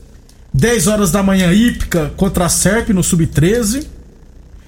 10 0.54 0.86
horas 0.86 1.10
da 1.10 1.24
manhã, 1.24 1.52
Ípica 1.52 2.14
contra 2.16 2.46
a 2.46 2.50
Serp 2.50 2.90
no 2.90 3.04
Sub-13. 3.04 3.88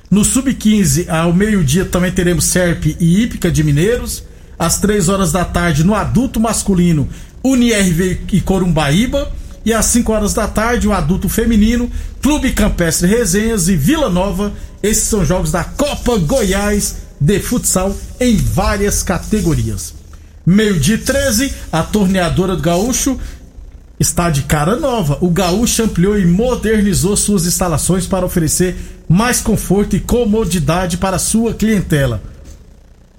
No 0.09 0.25
Sub-15, 0.25 1.07
ao 1.07 1.31
meio-dia, 1.31 1.85
também 1.85 2.11
teremos 2.11 2.45
Serp 2.45 2.87
e 2.87 3.21
Ípica 3.21 3.51
de 3.51 3.63
Mineiros. 3.63 4.23
Às 4.57 4.79
3 4.79 5.09
horas 5.09 5.31
da 5.31 5.45
tarde, 5.45 5.83
no 5.83 5.93
adulto 5.93 6.39
masculino, 6.39 7.07
UniRV 7.43 8.21
e 8.31 8.41
Corumbaíba. 8.41 9.31
E 9.63 9.71
às 9.71 9.85
5 9.85 10.11
horas 10.11 10.33
da 10.33 10.47
tarde, 10.47 10.87
o 10.87 10.91
adulto 10.91 11.29
feminino, 11.29 11.87
Clube 12.19 12.51
Campestre 12.51 13.07
Resenhas 13.07 13.67
e 13.67 13.75
Vila 13.75 14.09
Nova. 14.09 14.51
Esses 14.81 15.03
são 15.03 15.23
jogos 15.23 15.51
da 15.51 15.63
Copa 15.63 16.17
Goiás 16.17 16.95
de 17.21 17.39
futsal 17.39 17.95
em 18.19 18.35
várias 18.37 19.03
categorias. 19.03 20.01
Meio-dia 20.45 20.97
13, 20.97 21.53
a 21.71 21.83
torneadora 21.83 22.57
do 22.57 22.61
Gaúcho 22.61 23.17
está 23.97 24.29
de 24.29 24.43
cara 24.43 24.75
nova. 24.75 25.17
O 25.21 25.29
Gaúcho 25.29 25.83
ampliou 25.83 26.19
e 26.19 26.25
modernizou 26.25 27.15
suas 27.15 27.45
instalações 27.45 28.05
para 28.05 28.25
oferecer 28.25 28.75
mais 29.07 29.39
conforto 29.39 29.95
e 29.95 30.01
comodidade 30.01 30.97
para 30.97 31.17
sua 31.17 31.53
clientela. 31.53 32.21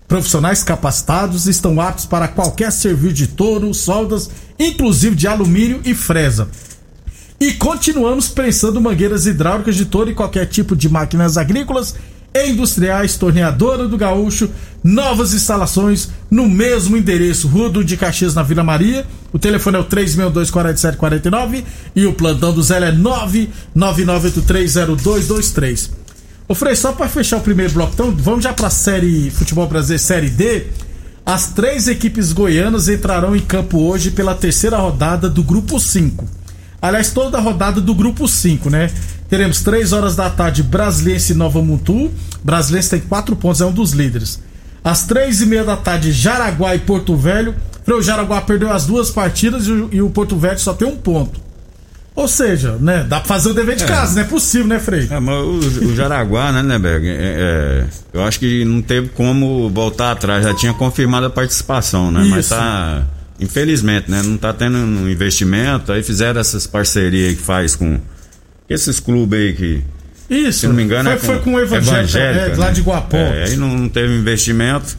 Profissionais 0.06 0.62
capacitados 0.62 1.46
estão 1.46 1.80
aptos 1.80 2.04
para 2.04 2.28
qualquer 2.28 2.70
serviço 2.70 3.14
de 3.14 3.26
touro, 3.28 3.72
soldas, 3.72 4.28
inclusive 4.58 5.16
de 5.16 5.26
alumínio 5.26 5.80
e 5.82 5.94
fresa. 5.94 6.48
E 7.40 7.54
continuamos 7.54 8.28
prensando 8.28 8.82
mangueiras 8.82 9.26
hidráulicas 9.26 9.76
de 9.76 9.86
touro 9.86 10.10
e 10.10 10.14
qualquer 10.14 10.44
tipo 10.46 10.76
de 10.76 10.90
máquinas 10.90 11.38
agrícolas 11.38 11.94
industriais, 12.34 13.16
torneadora 13.16 13.86
do 13.86 13.96
Gaúcho, 13.96 14.50
novas 14.82 15.32
instalações 15.32 16.08
no 16.30 16.48
mesmo 16.48 16.96
endereço, 16.96 17.46
Rua 17.46 17.70
do 17.70 17.84
de 17.84 17.96
Caxias, 17.96 18.34
na 18.34 18.42
Vila 18.42 18.64
Maria. 18.64 19.06
O 19.32 19.38
telefone 19.38 19.76
é 19.76 19.80
o 19.80 19.84
362-4749 19.84 21.62
e 21.94 22.06
o 22.06 22.12
plantão 22.12 22.52
do 22.52 22.60
Zé 22.62 22.78
é 22.78 22.92
999830223. 23.76 25.90
Ô 26.46 26.54
Frei, 26.54 26.76
só 26.76 26.92
para 26.92 27.08
fechar 27.08 27.38
o 27.38 27.40
primeiro 27.40 27.72
bloco, 27.72 27.94
então 27.94 28.10
vamos 28.10 28.44
já 28.44 28.52
para 28.52 28.66
a 28.66 28.70
série 28.70 29.30
Futebol 29.30 29.66
Brasileiro 29.66 30.02
Série 30.02 30.28
D. 30.28 30.66
As 31.24 31.52
três 31.52 31.88
equipes 31.88 32.32
goianas 32.32 32.86
entrarão 32.88 33.34
em 33.34 33.40
campo 33.40 33.78
hoje 33.78 34.10
pela 34.10 34.34
terceira 34.34 34.76
rodada 34.76 35.30
do 35.30 35.42
Grupo 35.42 35.80
5. 35.80 36.43
Aliás, 36.84 37.10
toda 37.10 37.38
a 37.38 37.40
rodada 37.40 37.80
do 37.80 37.94
Grupo 37.94 38.28
5, 38.28 38.68
né? 38.68 38.90
Teremos 39.26 39.62
3 39.62 39.94
horas 39.94 40.16
da 40.16 40.28
tarde 40.28 40.62
Brasiliense 40.62 41.32
e 41.32 41.34
Nova 41.34 41.62
Mutu. 41.62 42.10
Brasiliense 42.42 42.90
tem 42.90 43.00
4 43.00 43.34
pontos, 43.36 43.62
é 43.62 43.64
um 43.64 43.72
dos 43.72 43.92
líderes. 43.92 44.38
Às 44.84 45.06
3 45.06 45.40
e 45.40 45.46
meia 45.46 45.64
da 45.64 45.78
tarde, 45.78 46.12
Jaraguá 46.12 46.74
e 46.74 46.80
Porto 46.80 47.16
Velho. 47.16 47.54
O 47.88 48.02
Jaraguá 48.02 48.42
perdeu 48.42 48.70
as 48.70 48.84
duas 48.84 49.10
partidas 49.10 49.66
e 49.66 50.02
o, 50.02 50.10
Porto 50.10 50.36
Velho 50.36 50.58
só 50.58 50.74
tem 50.74 50.86
um 50.86 50.94
ponto. 50.94 51.40
Ou 52.14 52.28
seja, 52.28 52.72
né, 52.72 53.06
dá 53.08 53.18
pra 53.18 53.28
fazer 53.28 53.48
o 53.48 53.54
dever 53.54 53.76
de 53.76 53.84
é. 53.84 53.86
casa, 53.86 54.16
não 54.16 54.20
é 54.20 54.24
possível, 54.24 54.66
né, 54.66 54.78
Frei? 54.78 55.08
É, 55.10 55.18
mas 55.18 55.34
o, 55.36 55.86
o 55.86 55.96
Jaraguá, 55.96 56.52
né, 56.52 56.62
Neberg, 56.62 57.08
é, 57.08 57.16
é, 57.18 57.84
eu 58.12 58.22
acho 58.24 58.38
que 58.38 58.62
não 58.62 58.82
teve 58.82 59.08
como 59.08 59.70
voltar 59.70 60.12
atrás, 60.12 60.44
já 60.44 60.54
tinha 60.54 60.74
confirmado 60.74 61.24
a 61.24 61.30
participação, 61.30 62.10
né? 62.10 62.20
Isso. 62.20 62.30
Mas 62.30 62.48
tá, 62.50 63.04
infelizmente, 63.38 64.10
né, 64.10 64.22
não 64.22 64.36
tá 64.36 64.52
tendo 64.52 64.78
um 64.78 65.08
investimento, 65.08 65.92
aí 65.92 66.02
fizeram 66.02 66.40
essas 66.40 66.66
parcerias 66.66 67.36
que 67.36 67.42
faz 67.42 67.74
com 67.74 68.00
esses 68.68 69.00
clubes 69.00 69.38
aí 69.38 69.52
que. 69.54 69.84
Isso, 70.28 70.60
se 70.60 70.66
não 70.66 70.74
me 70.74 70.82
engano, 70.82 71.10
foi, 71.10 71.16
é 71.16 71.20
com, 71.20 71.26
foi 71.26 71.38
com 71.40 71.54
o 71.54 71.60
Evangelho, 71.60 72.18
é, 72.18 72.54
lá 72.56 72.66
né? 72.66 72.72
de 72.72 72.80
Guapó. 72.80 73.16
É, 73.16 73.44
aí 73.44 73.56
não, 73.56 73.76
não 73.76 73.88
teve 73.88 74.14
investimento. 74.14 74.96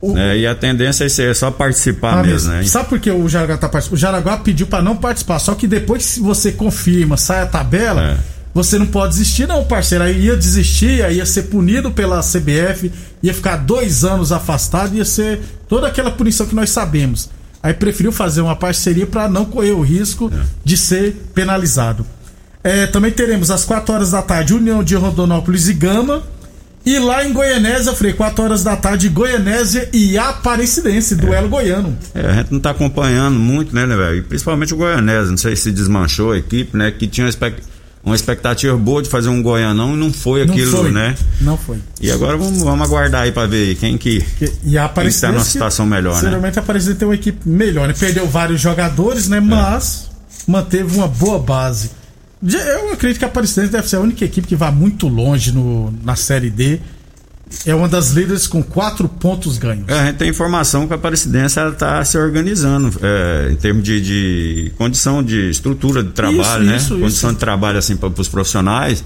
O... 0.00 0.12
Né, 0.12 0.38
e 0.38 0.46
a 0.46 0.54
tendência 0.54 1.04
é 1.04 1.34
só 1.34 1.50
participar 1.50 2.18
ah, 2.18 2.22
mesmo, 2.22 2.52
né? 2.52 2.64
Sabe 2.64 2.88
por 2.88 2.98
que 2.98 3.10
o 3.10 3.28
Jaraguá 3.28 3.56
tá 3.56 3.68
participando? 3.68 3.96
O 3.96 4.00
Jaraguá 4.00 4.36
pediu 4.38 4.66
para 4.66 4.82
não 4.82 4.96
participar, 4.96 5.38
só 5.38 5.54
que 5.54 5.66
depois 5.66 6.14
que 6.14 6.20
você 6.20 6.52
confirma, 6.52 7.16
sai 7.16 7.42
a 7.42 7.46
tabela, 7.46 8.02
é. 8.02 8.16
você 8.52 8.76
não 8.78 8.86
pode 8.86 9.12
desistir, 9.12 9.46
não, 9.46 9.64
parceiro. 9.64 10.04
Aí 10.04 10.26
ia 10.26 10.36
desistir, 10.36 11.02
aí 11.02 11.16
ia 11.16 11.26
ser 11.26 11.44
punido 11.44 11.90
pela 11.92 12.20
CBF, 12.20 12.92
ia 13.22 13.32
ficar 13.32 13.56
dois 13.56 14.04
anos 14.04 14.32
afastado, 14.32 14.94
ia 14.94 15.04
ser 15.04 15.40
toda 15.68 15.86
aquela 15.86 16.10
punição 16.10 16.44
que 16.44 16.54
nós 16.54 16.70
sabemos. 16.70 17.30
Aí 17.66 17.74
preferiu 17.74 18.12
fazer 18.12 18.42
uma 18.42 18.54
parceria 18.54 19.08
para 19.08 19.28
não 19.28 19.44
correr 19.44 19.72
o 19.72 19.80
risco 19.80 20.30
é. 20.32 20.40
de 20.64 20.76
ser 20.76 21.16
penalizado. 21.34 22.06
É, 22.62 22.86
também 22.86 23.10
teremos 23.10 23.50
às 23.50 23.64
4 23.64 23.92
horas 23.92 24.12
da 24.12 24.22
tarde 24.22 24.54
União 24.54 24.84
de 24.84 24.94
Rondonópolis 24.94 25.66
e 25.66 25.74
Gama. 25.74 26.22
E 26.84 26.96
lá 27.00 27.26
em 27.26 27.32
Goianésia, 27.32 27.92
Frei, 27.92 28.12
4 28.12 28.44
horas 28.44 28.62
da 28.62 28.76
tarde, 28.76 29.08
Goianésia 29.08 29.88
e 29.92 30.16
Aparecidense, 30.16 31.16
duelo 31.16 31.46
é. 31.46 31.50
goiano. 31.50 31.98
É, 32.14 32.20
a 32.20 32.32
gente 32.34 32.52
não 32.52 32.60
tá 32.60 32.70
acompanhando 32.70 33.36
muito, 33.36 33.74
né, 33.74 33.84
né, 33.84 33.96
velho? 33.96 34.22
Principalmente 34.22 34.72
o 34.72 34.76
Goianésia, 34.76 35.32
não 35.32 35.36
sei 35.36 35.56
se 35.56 35.72
desmanchou 35.72 36.30
a 36.30 36.38
equipe, 36.38 36.76
né? 36.76 36.92
Que 36.92 37.08
tinha 37.08 37.26
uma 38.06 38.14
expectativa 38.14 38.76
boa 38.76 39.02
de 39.02 39.08
fazer 39.08 39.28
um 39.28 39.42
Goianão 39.42 39.94
e 39.94 39.96
não 39.96 40.12
foi 40.12 40.42
aquilo, 40.42 40.70
não 40.70 40.82
foi. 40.82 40.92
né? 40.92 41.14
Não 41.40 41.58
foi. 41.58 41.78
E 42.00 42.08
agora 42.08 42.36
vamos, 42.36 42.62
vamos 42.62 42.86
aguardar 42.86 43.22
aí 43.22 43.32
pra 43.32 43.46
ver 43.46 43.74
quem 43.74 43.98
que, 43.98 44.24
e 44.64 44.78
a 44.78 44.88
quem 44.88 45.08
está 45.08 45.32
numa 45.32 45.42
situação 45.42 45.84
melhor, 45.84 46.14
né? 46.14 46.20
Geralmente 46.20 46.56
a 46.56 46.62
Aparecidense 46.62 47.00
tem 47.00 47.08
uma 47.08 47.16
equipe 47.16 47.48
melhor, 47.48 47.88
né? 47.88 47.94
Perdeu 47.98 48.28
vários 48.28 48.60
jogadores, 48.60 49.28
né? 49.28 49.38
É. 49.38 49.40
Mas 49.40 50.08
manteve 50.46 50.96
uma 50.96 51.08
boa 51.08 51.40
base. 51.40 51.90
Eu 52.48 52.92
acredito 52.92 53.18
que 53.18 53.24
a 53.24 53.28
Aparecidense 53.28 53.72
deve 53.72 53.88
ser 53.88 53.96
a 53.96 54.00
única 54.00 54.24
equipe 54.24 54.46
que 54.46 54.54
vai 54.54 54.70
muito 54.70 55.08
longe 55.08 55.50
no, 55.50 55.92
na 56.04 56.14
Série 56.14 56.48
D. 56.48 56.78
É 57.64 57.74
uma 57.74 57.88
das 57.88 58.10
líderes 58.10 58.46
com 58.46 58.62
quatro 58.62 59.08
pontos 59.08 59.56
ganhos. 59.56 59.84
É, 59.88 60.00
a 60.00 60.06
gente 60.06 60.16
tem 60.16 60.28
informação 60.28 60.86
que 60.86 60.92
a 60.92 60.96
Aparecidense 60.96 61.60
está 61.60 62.04
se 62.04 62.18
organizando 62.18 62.92
é, 63.00 63.52
em 63.52 63.56
termos 63.56 63.84
de, 63.84 64.00
de, 64.00 64.72
condição 64.76 65.22
de 65.22 65.50
estrutura 65.50 66.02
de 66.02 66.10
trabalho, 66.10 66.40
isso, 66.40 66.70
né? 66.70 66.76
Isso, 66.76 66.98
condição 66.98 67.30
isso. 67.30 67.34
de 67.34 67.40
trabalho 67.40 67.78
assim 67.78 67.96
para 67.96 68.08
os 68.08 68.28
profissionais. 68.28 69.04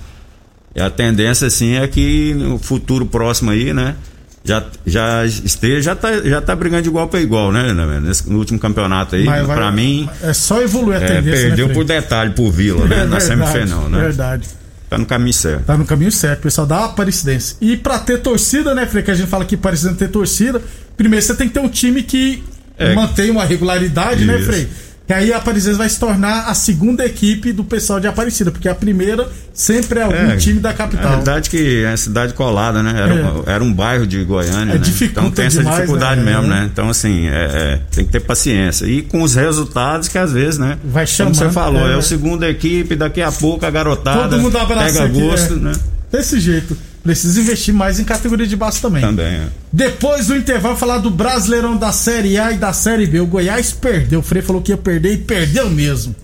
E 0.75 0.81
a 0.81 0.89
tendência 0.89 1.47
assim 1.47 1.75
é 1.75 1.87
que 1.87 2.33
no 2.35 2.59
futuro 2.59 3.05
próximo 3.05 3.51
aí, 3.51 3.75
né? 3.75 3.97
já, 4.43 4.65
já 4.87 5.25
esteja, 5.27 5.83
já 5.83 5.97
tá, 5.97 6.21
já 6.23 6.41
tá 6.41 6.57
brigando 6.57 6.83
de 6.83 6.89
igual 6.89 7.09
para 7.09 7.21
igual, 7.21 7.53
né? 7.53 7.73
Nesse, 8.01 8.29
no 8.31 8.39
último 8.39 8.59
campeonato 8.59 9.15
aí, 9.15 9.25
para 9.25 9.71
mim. 9.71 10.09
É 10.23 10.33
só 10.33 10.61
evoluir 10.63 10.99
a 10.99 11.03
é, 11.03 11.07
tendência. 11.07 11.31
Né, 11.31 11.49
perdeu 11.49 11.69
né, 11.69 11.75
por 11.75 11.85
detalhe 11.85 12.31
por 12.31 12.51
Vila, 12.51 12.87
né? 12.87 13.03
É 13.03 13.05
na 13.05 13.21
semifinal, 13.21 13.89
né? 13.89 14.01
Verdade. 14.01 14.49
Tá 14.91 14.99
no 14.99 15.07
caminho 15.07 15.33
certo. 15.33 15.65
Tá 15.65 15.79
no 15.79 15.87
caminho 15.87 16.11
certo, 16.11 16.41
pessoal 16.41 16.67
da 16.67 16.85
Aparecidense. 16.87 17.55
E 17.61 17.77
para 17.77 17.97
ter 18.01 18.19
torcida, 18.19 18.75
né, 18.75 18.87
Frei, 18.87 19.05
que 19.05 19.11
a 19.13 19.15
gente 19.15 19.29
fala 19.29 19.45
que 19.45 19.55
Aparecidense 19.55 19.97
ter 19.97 20.09
torcida, 20.09 20.61
primeiro 20.97 21.25
você 21.25 21.33
tem 21.37 21.47
que 21.47 21.55
ter 21.55 21.61
um 21.61 21.69
time 21.69 22.03
que 22.03 22.43
é, 22.77 22.93
mantém 22.93 23.31
uma 23.31 23.45
regularidade, 23.45 24.25
né, 24.25 24.37
isso. 24.37 24.47
né, 24.47 24.53
Frei? 24.53 24.69
Que 25.11 25.15
aí 25.15 25.33
a 25.33 25.39
Aparecidense 25.39 25.77
vai 25.77 25.89
se 25.89 25.99
tornar 25.99 26.43
a 26.43 26.55
segunda 26.55 27.05
equipe 27.05 27.53
do 27.53 27.65
pessoal 27.65 27.99
de 27.99 28.07
Aparecida, 28.07 28.53
porque 28.53 28.69
a 28.69 28.75
primeira 28.77 29.29
sempre 29.53 29.99
é 29.99 30.05
algum 30.05 30.31
é, 30.31 30.37
time 30.37 30.61
da 30.61 30.73
capital. 30.73 31.15
É 31.15 31.17
verdade 31.17 31.51
que 31.51 31.83
é 31.83 31.97
cidade 31.97 32.33
colada, 32.33 32.81
né? 32.81 32.93
Era, 32.97 33.15
é. 33.15 33.55
era 33.57 33.65
um 33.65 33.73
bairro 33.73 34.07
de 34.07 34.23
Goiânia, 34.23 34.75
é 34.75 34.79
né? 34.79 34.85
Então 35.01 35.29
tem 35.29 35.47
essa 35.47 35.59
demais, 35.59 35.79
dificuldade 35.79 36.21
né? 36.21 36.31
mesmo, 36.31 36.47
né? 36.47 36.71
Então, 36.73 36.89
assim, 36.89 37.27
é, 37.27 37.33
é, 37.33 37.81
tem 37.91 38.05
que 38.05 38.13
ter 38.13 38.21
paciência. 38.21 38.87
E 38.87 39.03
com 39.03 39.21
os 39.23 39.35
resultados 39.35 40.07
que 40.07 40.17
às 40.17 40.33
vezes, 40.33 40.61
né? 40.61 40.79
Vai 40.85 41.09
chamar. 41.09 41.33
Como 41.33 41.45
você 41.45 41.51
falou, 41.51 41.91
é, 41.91 41.97
a 41.97 42.03
segunda 42.03 42.49
equipe, 42.49 42.95
daqui 42.95 43.21
a 43.21 43.33
pouco 43.33 43.67
a 43.67 43.71
garotada 43.71 44.29
Todo 44.29 44.41
mundo 44.41 44.61
pega 44.65 45.09
gosto, 45.09 45.57
né? 45.57 45.73
Desse 46.13 46.39
jeito. 46.39 46.77
Precisa 47.03 47.41
investir 47.41 47.73
mais 47.73 47.99
em 47.99 48.05
categoria 48.05 48.47
de 48.47 48.57
base 48.57 48.81
também. 48.81 49.01
Também, 49.01 49.27
é. 49.27 49.49
Depois 49.73 50.27
do 50.27 50.37
intervalo, 50.37 50.77
falar 50.77 50.99
do 50.99 51.11
Brasileirão 51.11 51.77
da 51.77 51.93
Série 51.93 52.39
A 52.39 52.53
e 52.53 52.59
da 52.59 52.73
Série 52.73 53.07
B. 53.07 53.21
O 53.21 53.27
Goiás 53.27 53.73
perdeu. 53.73 54.21
O 54.21 54.23
Frei 54.23 54.43
falou 54.43 54.61
que 54.61 54.73
ia 54.73 54.77
perder 54.77 55.15
e 55.15 55.19
perdeu 55.19 55.71
mesmo. 55.71 56.15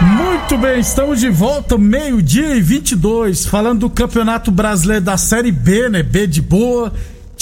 Muito 0.00 0.58
bem, 0.58 0.80
estamos 0.80 1.18
de 1.18 1.28
volta, 1.28 1.78
meio-dia 1.78 2.54
e 2.54 2.60
22, 2.60 3.46
falando 3.46 3.80
do 3.80 3.90
Campeonato 3.90 4.50
Brasileiro 4.50 5.04
da 5.04 5.16
Série 5.16 5.50
B, 5.50 5.88
né? 5.88 6.02
B 6.02 6.26
de 6.26 6.42
boa. 6.42 6.92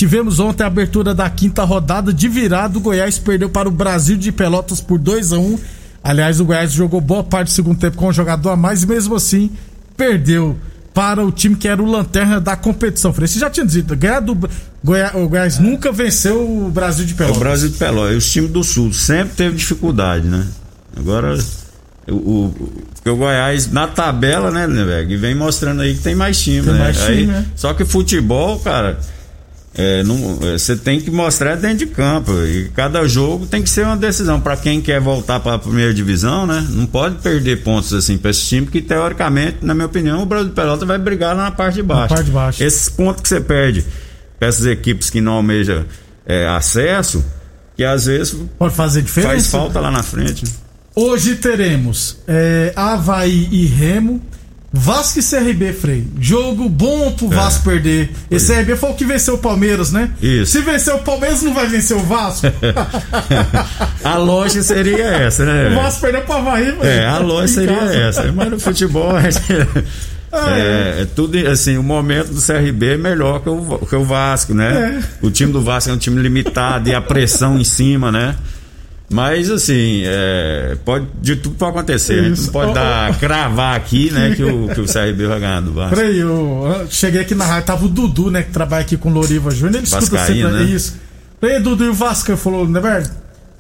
Tivemos 0.01 0.41
ontem 0.41 0.65
a 0.65 0.67
abertura 0.67 1.15
da 1.15 1.29
quinta 1.29 1.63
rodada 1.63 2.11
de 2.11 2.27
virada. 2.27 2.79
O 2.79 2.81
Goiás 2.81 3.19
perdeu 3.19 3.51
para 3.51 3.69
o 3.69 3.71
Brasil 3.71 4.17
de 4.17 4.33
Pelotas 4.33 4.81
por 4.81 4.99
2 4.99 5.35
a 5.35 5.39
1 5.39 5.59
Aliás, 6.03 6.41
o 6.41 6.47
Goiás 6.47 6.73
jogou 6.73 7.03
boa 7.03 7.23
parte 7.23 7.49
do 7.49 7.51
segundo 7.51 7.79
tempo 7.79 7.99
com 7.99 8.09
um 8.09 8.13
jogador 8.13 8.49
a 8.49 8.57
mais 8.57 8.83
e 8.83 8.87
mesmo 8.87 9.15
assim 9.15 9.51
perdeu 9.99 10.57
para 10.95 11.23
o 11.23 11.31
time 11.31 11.55
que 11.55 11.69
era 11.69 11.83
o 11.83 11.85
lanterna 11.85 12.41
da 12.41 12.57
competição. 12.57 13.13
Frei, 13.13 13.29
você 13.29 13.39
já 13.39 13.51
tinha 13.51 13.67
dito, 13.67 13.95
do 13.95 14.49
Goiás, 14.83 15.15
o 15.15 15.29
Goiás 15.29 15.59
nunca 15.59 15.93
venceu 15.93 16.49
o 16.51 16.71
Brasil 16.71 17.05
de 17.05 17.13
Pelotas. 17.13 17.37
O 17.37 17.41
Brasil 17.41 17.69
de 17.69 17.77
Pelotas, 17.77 18.17
os 18.17 18.33
times 18.33 18.51
do 18.51 18.65
Sul 18.65 18.95
sempre 18.95 19.35
teve 19.35 19.57
dificuldade, 19.57 20.27
né? 20.27 20.47
Agora 20.97 21.37
o, 22.09 22.15
o, 22.15 22.73
o 23.05 23.17
Goiás 23.17 23.71
na 23.71 23.87
tabela, 23.87 24.51
né? 24.51 24.67
E 25.07 25.17
vem 25.19 25.35
mostrando 25.35 25.83
aí 25.83 25.95
que 25.95 26.01
tem 26.01 26.15
mais 26.15 26.41
time, 26.41 26.63
Tem 26.63 26.73
né? 26.73 26.79
mais 26.79 26.97
time, 26.97 27.11
Aí- 27.19 27.27
né? 27.27 27.45
Só 27.55 27.75
que 27.75 27.85
futebol, 27.85 28.59
cara, 28.61 28.99
é, 29.83 30.03
não- 30.03 30.39
é, 30.43 30.59
você 30.59 30.77
tem 30.77 31.01
que 31.01 31.11
mostrar 31.11 31.57
dentro 31.57 31.79
de 31.79 31.87
campo. 31.87 32.33
E 32.45 32.69
cada 32.75 33.07
jogo 33.09 33.47
tem 33.47 33.63
que 33.63 33.71
ser 33.71 33.85
uma 33.87 33.97
decisão. 33.97 34.41
Pra 34.41 34.57
quem 34.57 34.81
quer 34.81 35.01
voltar 35.01 35.41
pra 35.41 35.59
primeira 35.59 35.95
divisão, 35.95 36.47
né? 36.47 36.67
Não 36.71 36.87
pode 36.87 37.17
perder 37.17 37.63
pontos 37.63 37.93
assim 37.95 38.19
pra 38.19 38.31
esse 38.31 38.43
time, 38.47 38.67
que 38.67 38.81
teoricamente, 38.83 39.59
na 39.63 39.73
minha 39.75 39.87
opinião, 39.87 40.23
o 40.23 40.27
Brasil 40.27 40.49
de 40.49 40.55
Pelota 40.55 40.85
vai 40.85 40.99
brigar 40.99 41.35
lá 41.37 41.45
na 41.45 41.51
parte 41.51 41.77
de 41.77 41.83
baixo. 41.83 42.15
parte 42.15 42.27
de 42.27 42.33
baixo. 42.33 42.63
Esses 42.63 42.89
pontos 42.89 43.23
que 43.23 43.29
você 43.29 43.41
perde 43.41 43.85
pra 44.39 44.49
essas 44.49 44.67
equipes 44.67 45.09
que 45.11 45.21
não 45.21 45.33
almejam 45.33 45.85
é, 46.27 46.47
acesso, 46.49 47.25
que 47.77 47.83
às 47.85 48.05
vezes 48.07 48.37
Pode 48.59 48.75
fazer 48.75 49.03
diferença. 49.03 49.33
faz 49.33 49.47
falta 49.47 49.81
lá 49.81 49.91
na 49.91 50.03
frente. 50.03 50.45
Hoje 50.95 51.37
teremos 51.37 52.19
é, 52.29 52.73
Havaí 52.77 53.49
e 53.51 53.65
Remo. 53.67 54.21
Vasco 54.73 55.19
e 55.19 55.23
CRB, 55.23 55.73
Frei. 55.73 56.07
Jogo 56.21 56.69
bom 56.69 57.11
pro 57.13 57.29
Vasco 57.29 57.65
perder. 57.65 58.13
Esse 58.31 58.55
CRB 58.55 58.77
foi 58.77 58.91
o 58.91 58.95
que 58.95 59.05
venceu 59.05 59.35
o 59.35 59.39
Palmeiras, 59.39 59.91
né? 59.91 60.11
Isso. 60.23 60.53
Se 60.53 60.61
vencer 60.61 60.95
o 60.95 61.01
Palmeiras, 61.01 61.43
não 61.43 61.53
vai 61.53 61.67
vencer 61.67 61.97
o 61.97 62.01
Vasco. 62.01 62.47
A 64.05 64.17
loja 64.17 64.63
seria 64.63 65.07
essa, 65.07 65.45
né? 65.45 65.71
o 65.71 65.75
Vasco 65.83 66.01
perdeu 66.03 66.23
pro 66.23 66.35
Havaí, 66.35 66.73
mas 66.79 66.87
É, 66.89 67.07
a 67.07 67.19
loja 67.19 67.49
seria 67.49 67.77
casa. 67.77 67.95
essa. 67.99 68.33
Mas 68.33 68.51
no 68.51 68.59
futebol 68.61 69.19
é, 69.19 69.29
é, 70.33 71.03
é 71.03 71.07
tudo 71.17 71.37
assim, 71.49 71.77
o 71.77 71.83
momento 71.83 72.33
do 72.33 72.41
CRB 72.41 72.95
é 72.95 72.97
melhor 72.97 73.41
que 73.41 73.49
o, 73.49 73.79
que 73.79 73.97
o 73.97 74.05
Vasco, 74.05 74.55
né? 74.55 75.03
O 75.21 75.31
time 75.31 75.53
do 75.53 75.61
Vasco 75.61 75.91
é 75.91 75.93
um 75.93 75.99
time 75.99 76.21
limitado 76.23 76.89
e 76.89 76.95
a 76.95 77.01
pressão 77.01 77.59
em 77.59 77.65
cima, 77.65 78.13
né? 78.13 78.37
Mas 79.13 79.51
assim, 79.51 80.03
é, 80.05 80.77
pode, 80.85 81.05
de 81.21 81.35
tudo 81.35 81.57
pode 81.57 81.73
acontecer. 81.73 82.21
A 82.21 82.23
gente 82.23 82.35
Isso. 82.35 82.47
não 82.47 82.53
pode 82.53 82.71
Ô, 82.71 82.75
dar, 82.75 83.19
cravar 83.19 83.77
aqui, 83.77 84.09
né, 84.13 84.35
que 84.37 84.45
o, 84.45 84.69
que 84.69 84.81
o 84.81 84.85
CRB 84.87 85.27
vai 85.27 85.41
ganhar 85.41 85.61
do 85.61 85.73
Vasco. 85.73 85.97
Peraí, 85.97 86.17
eu 86.19 86.87
cheguei 86.89 87.21
aqui 87.21 87.35
na 87.35 87.45
rádio, 87.45 87.67
tava 87.67 87.85
o 87.87 87.89
Dudu, 87.89 88.31
né, 88.31 88.43
que 88.45 88.53
trabalha 88.53 88.83
aqui 88.83 88.97
com 88.97 89.11
o 89.11 89.13
Loriva 89.13 89.51
Júnior, 89.51 89.77
ele 89.79 89.85
escuta 89.85 90.25
sempre 90.27 90.45
né? 90.53 90.63
isso. 90.63 90.97
Peraí, 91.41 91.61
Dudu, 91.61 91.87
e 91.87 91.89
o 91.89 91.95
Vasco 91.95 92.37
falou, 92.37 92.69
né, 92.69 92.79
velho? 92.81 93.07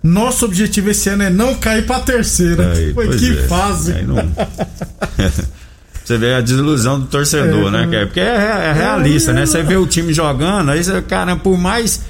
Nosso 0.02 0.44
objetivo 0.44 0.88
esse 0.90 1.08
ano 1.08 1.24
é 1.24 1.30
não 1.30 1.54
cair 1.56 1.84
pra 1.84 1.98
terceira. 2.00 2.72
Aí, 2.72 2.94
Foi 2.94 3.08
que 3.18 3.32
é. 3.38 3.42
fase. 3.48 3.92
Aí 3.92 4.06
não- 4.06 4.16
Você 6.04 6.16
vê 6.18 6.34
a 6.34 6.40
desilusão 6.40 6.98
do 7.00 7.06
torcedor, 7.06 7.68
É, 7.68 7.70
né? 7.70 7.86
né? 7.86 8.02
é- 8.02 8.06
Porque 8.06 8.20
é, 8.20 8.36
re- 8.36 8.64
é 8.68 8.72
realista, 8.72 9.30
É, 9.30 9.34
né? 9.34 9.42
é. 9.42 9.46
Você 9.46 9.62
vê 9.62 9.76
o 9.76 9.86
time 9.86 10.12
jogando, 10.12 10.70
aí 10.70 10.82
você, 10.82 11.00
cara, 11.02 11.36
por 11.36 11.56
mais 11.58 12.02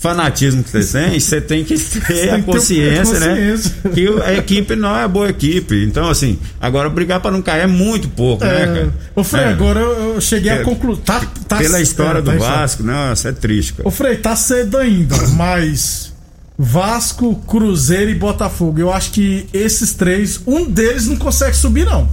fanatismo 0.00 0.64
que 0.64 0.70
você 0.70 0.98
tem, 0.98 1.20
você 1.20 1.40
tem 1.40 1.62
que 1.64 1.78
ter 2.08 2.30
a 2.30 2.36
ter 2.36 2.42
consciência, 2.44 3.20
né? 3.20 3.28
consciência. 3.28 3.72
Que 3.94 4.08
a 4.22 4.32
equipe 4.34 4.74
não 4.74 4.96
é 4.98 5.06
boa 5.06 5.28
equipe. 5.28 5.84
Então, 5.84 6.08
assim, 6.08 6.38
agora 6.60 6.88
brigar 6.88 7.20
pra 7.20 7.30
não 7.30 7.42
cair 7.42 7.60
é 7.60 7.66
muito 7.66 8.08
pouco, 8.08 8.42
né, 8.44 8.62
É, 8.62 8.66
cara? 8.66 8.94
Ô 9.14 9.22
Frei, 9.22 9.44
É. 9.44 9.48
agora 9.48 9.80
eu, 9.80 10.20
cheguei 10.20 10.50
É, 10.50 10.60
a 10.60 10.64
concluir. 10.64 10.96
Tá, 10.98 11.20
tá, 11.46 11.58
Pela 11.58 11.80
história 11.80 12.18
é, 12.18 12.22
do 12.22 12.30
tá 12.32 12.36
Vasco, 12.38 12.82
nossa, 12.82 13.28
é 13.28 13.32
triste, 13.32 13.74
cara. 13.74 13.86
Ô 13.88 13.92
Frei, 13.92 14.16
tá 14.16 14.34
cedo 14.34 14.78
ainda, 14.78 15.16
mas 15.36 16.12
Vasco, 16.58 17.34
Cruzeiro 17.46 18.10
e 18.10 18.14
Botafogo. 18.14 18.80
Eu 18.80 18.92
acho 18.92 19.10
que 19.12 19.46
esses 19.52 19.92
três, 19.92 20.40
um 20.46 20.64
deles 20.64 21.06
não 21.06 21.16
consegue 21.16 21.56
subir, 21.56 21.84
não. 21.84 22.08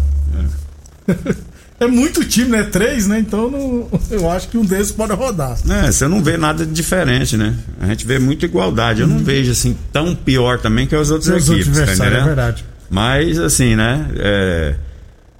É, 1.08 1.13
muito 1.86 2.26
time, 2.26 2.50
né? 2.50 2.63
Três, 2.63 3.06
né? 3.06 3.20
Então 3.20 3.52
não- 3.52 3.88
eu 4.10 4.32
acho 4.32 4.48
que 4.48 4.58
um 4.58 4.66
deles 4.66 4.92
pode 4.92 5.13
rodar. 5.13 5.56
É, 5.70 5.92
você 5.92 6.08
não 6.08 6.24
vê 6.24 6.36
nada 6.36 6.66
de 6.66 6.72
diferente, 6.72 7.38
né? 7.38 7.54
A 7.80 7.86
gente 7.86 8.04
vê 8.08 8.18
muita 8.18 8.46
igualdade. 8.46 9.02
Eu 9.02 9.08
não 9.08 9.20
vejo 9.20 9.52
assim 9.52 9.78
tão 9.94 10.16
pior 10.16 10.58
também 10.60 10.88
que 10.88 10.96
as 10.96 11.12
outras 11.12 11.30
Uhum. 11.30 11.38
Os 11.38 11.50
outros 11.50 11.78
equipes, 11.78 11.98
tá 12.00 12.06
é 12.06 12.24
verdade. 12.24 12.66
Mas 12.90 13.38
assim, 13.38 13.76
né? 13.76 14.08
é, 14.16 14.76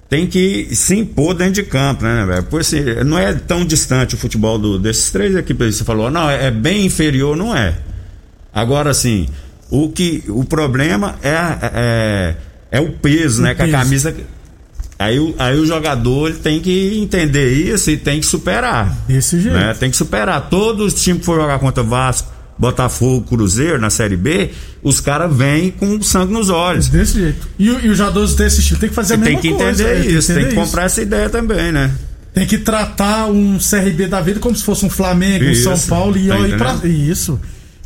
tem 0.08 0.26
que 0.26 0.68
se 0.76 0.94
impor 0.96 1.34
dentro 1.34 1.54
de 1.54 1.62
campo, 1.64 2.04
né, 2.04 2.24
velho? 2.24 2.42
Por 2.44 2.60
assim, 2.60 2.80
não 3.04 3.18
é 3.18 3.32
tão 3.34 3.64
distante 3.64 4.14
o 4.14 4.18
futebol 4.18 4.58
do- 4.58 4.78
desses 4.78 5.10
três 5.10 5.34
equipes 5.34 5.76
você 5.76 5.84
falou. 5.84 6.08
Não, 6.10 6.30
é, 6.30 6.46
é 6.46 6.50
bem 6.52 6.86
inferior, 6.86 7.36
não 7.36 7.54
é. 7.56 7.74
Agora, 8.54 8.90
assim, 8.90 9.28
o 9.70 9.90
que 9.90 10.22
o 10.28 10.44
problema 10.44 11.16
é, 11.22 11.34
é, 11.74 12.34
é 12.72 12.80
o 12.80 12.92
peso, 12.92 13.42
né? 13.42 13.54
Que 13.54 13.62
a 13.62 13.64
peso. 13.66 13.76
camisa. 13.76 14.14
Aí, 14.98 15.18
o- 15.20 15.34
aí 15.38 15.56
o 15.58 15.64
jogador 15.64 16.28
ele 16.30 16.38
tem 16.38 16.60
que 16.60 16.98
entender 16.98 17.52
isso 17.52 17.90
e 17.90 17.96
tem 17.96 18.18
que 18.20 18.26
superar. 18.26 18.96
Desse 19.06 19.40
jeito. 19.40 19.56
né? 19.56 19.72
Tem 19.78 19.90
que 19.90 19.96
superar. 19.96 20.48
Todos 20.50 20.92
os 20.94 21.02
times 21.02 21.20
que 21.20 21.26
for 21.26 21.40
jogar 21.40 21.58
contra 21.60 21.84
Vasco, 21.84 22.32
Botafogo, 22.58 23.24
Cruzeiro 23.28 23.80
na 23.80 23.90
Série 23.90 24.16
B, 24.16 24.50
os 24.82 24.98
caras 25.00 25.32
vêm 25.34 25.70
com 25.70 26.02
sangue 26.02 26.32
nos 26.32 26.50
olhos. 26.50 26.88
Desse 26.88 27.14
jeito. 27.20 27.46
E, 27.56 27.66
e 27.68 27.88
os 27.88 27.96
jogadores 27.96 28.34
desse 28.34 28.58
estilo 28.60 28.80
tem 28.80 28.88
que 28.88 28.94
fazer 28.96 29.14
a 29.14 29.16
Você 29.18 29.24
mesma 29.24 29.40
tem 29.40 29.52
que 29.52 29.56
coisa. 29.56 29.82
entender 29.84 30.00
né? 30.00 30.06
isso, 30.18 30.26
tem 30.28 30.36
entender 30.38 30.54
que 30.56 30.60
comprar 30.66 30.84
essa 30.86 31.00
ideia 31.00 31.30
também, 31.30 31.70
né? 31.70 31.92
Tem 32.34 32.46
que 32.46 32.58
tratar 32.58 33.26
um 33.26 33.58
CRB 33.58 34.06
da 34.08 34.20
vida 34.20 34.40
como 34.40 34.54
se 34.56 34.64
fosse 34.64 34.84
um 34.84 34.90
Flamengo, 34.90 35.44
um 35.44 35.50
Isso, 35.50 35.62
São 35.64 35.78
Paulo 35.88 36.16
e 36.16 36.26
tá 36.28 36.38
ir 36.40 36.56
pra. 36.56 36.74
Isso. 36.84 37.40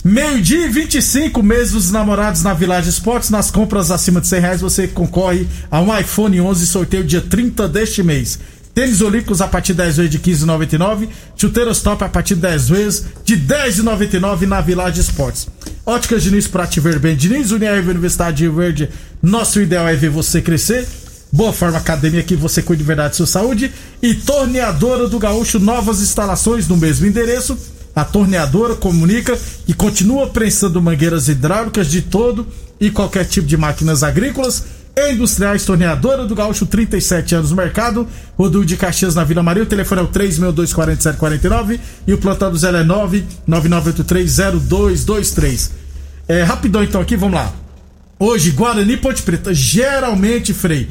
Meio-dia 0.04 0.66
e 0.66 0.68
25, 0.68 1.44
mês 1.44 1.70
dos 1.70 1.92
namorados 1.92 2.42
na 2.42 2.52
Village 2.52 2.90
Esportes. 2.90 3.30
Nas 3.30 3.52
compras 3.52 3.88
acima 3.88 4.20
de 4.20 4.26
100 4.26 4.40
reais 4.40 4.60
você 4.60 4.88
concorre 4.88 5.46
a 5.70 5.80
um 5.80 5.96
iPhone 5.96 6.40
11 6.40 6.66
sorteio 6.66 7.04
dia 7.04 7.20
30 7.20 7.68
deste 7.68 8.02
mês. 8.02 8.36
Tênis 8.74 9.00
Olímpicos 9.00 9.40
a 9.40 9.46
partir 9.46 9.74
de 9.74 9.78
10 9.78 9.96
vezes 9.98 10.10
de 10.10 10.18
15,99. 10.18 11.08
Chuteiros 11.36 11.80
top 11.82 12.02
a 12.02 12.08
partir 12.08 12.34
de 12.34 12.40
10 12.40 12.68
vezes 12.68 13.04
de 13.24 13.36
10,99 13.36 14.40
na 14.42 14.60
Village 14.60 15.00
Esportes. 15.00 15.46
Óticas 15.86 16.24
Diniz 16.24 16.48
para 16.48 16.66
te 16.66 16.80
ver 16.80 16.98
bem. 16.98 17.14
Diniz 17.14 17.52
Unirv 17.52 17.88
Universidade 17.88 18.38
de 18.38 18.48
Verde. 18.48 18.88
Nosso 19.22 19.60
ideal 19.60 19.86
é 19.86 19.94
ver 19.94 20.10
você 20.10 20.42
crescer. 20.42 20.84
Boa 21.30 21.52
Forma 21.52 21.78
Academia 21.78 22.24
que 22.24 22.34
você 22.34 22.60
cuida 22.60 22.82
de 22.82 22.86
verdade 22.86 23.10
de 23.10 23.18
sua 23.18 23.26
saúde. 23.26 23.70
E 24.02 24.14
Torneadora 24.14 25.06
do 25.06 25.20
Gaúcho, 25.20 25.60
novas 25.60 26.00
instalações 26.00 26.66
no 26.66 26.76
mesmo 26.76 27.06
endereço. 27.06 27.56
A 27.94 28.04
torneadora 28.04 28.74
comunica 28.74 29.38
que 29.66 29.74
continua 29.74 30.28
prensando 30.28 30.80
mangueiras 30.80 31.28
hidráulicas 31.28 31.90
de 31.90 32.02
todo 32.02 32.46
e 32.80 32.90
qualquer 32.90 33.26
tipo 33.26 33.46
de 33.46 33.56
máquinas 33.56 34.02
agrícolas 34.02 34.64
e 34.96 35.12
industriais. 35.12 35.64
Torneadora 35.64 36.24
do 36.24 36.34
Gaúcho, 36.34 36.66
37 36.66 37.34
anos 37.34 37.50
no 37.50 37.56
mercado. 37.56 38.08
Rodul 38.36 38.64
de 38.64 38.76
Caxias 38.76 39.14
na 39.14 39.24
Vila 39.24 39.42
Maria. 39.42 39.62
O 39.62 39.66
telefone 39.66 40.00
é 40.00 40.04
o 40.04 40.08
3624749 40.08 41.78
e 42.06 42.14
o 42.14 42.18
plantão 42.18 42.50
do 42.50 42.56
Zé 42.56 42.70
é 42.70 42.84
999830223. 43.48 45.70
É, 46.28 46.42
rapidão 46.42 46.82
então 46.82 47.00
aqui, 47.00 47.16
vamos 47.16 47.34
lá. 47.34 47.52
Hoje, 48.18 48.52
Guarani 48.52 48.92
e 48.92 48.96
Ponte 48.96 49.22
Preta, 49.22 49.52
geralmente, 49.52 50.54
Frei, 50.54 50.88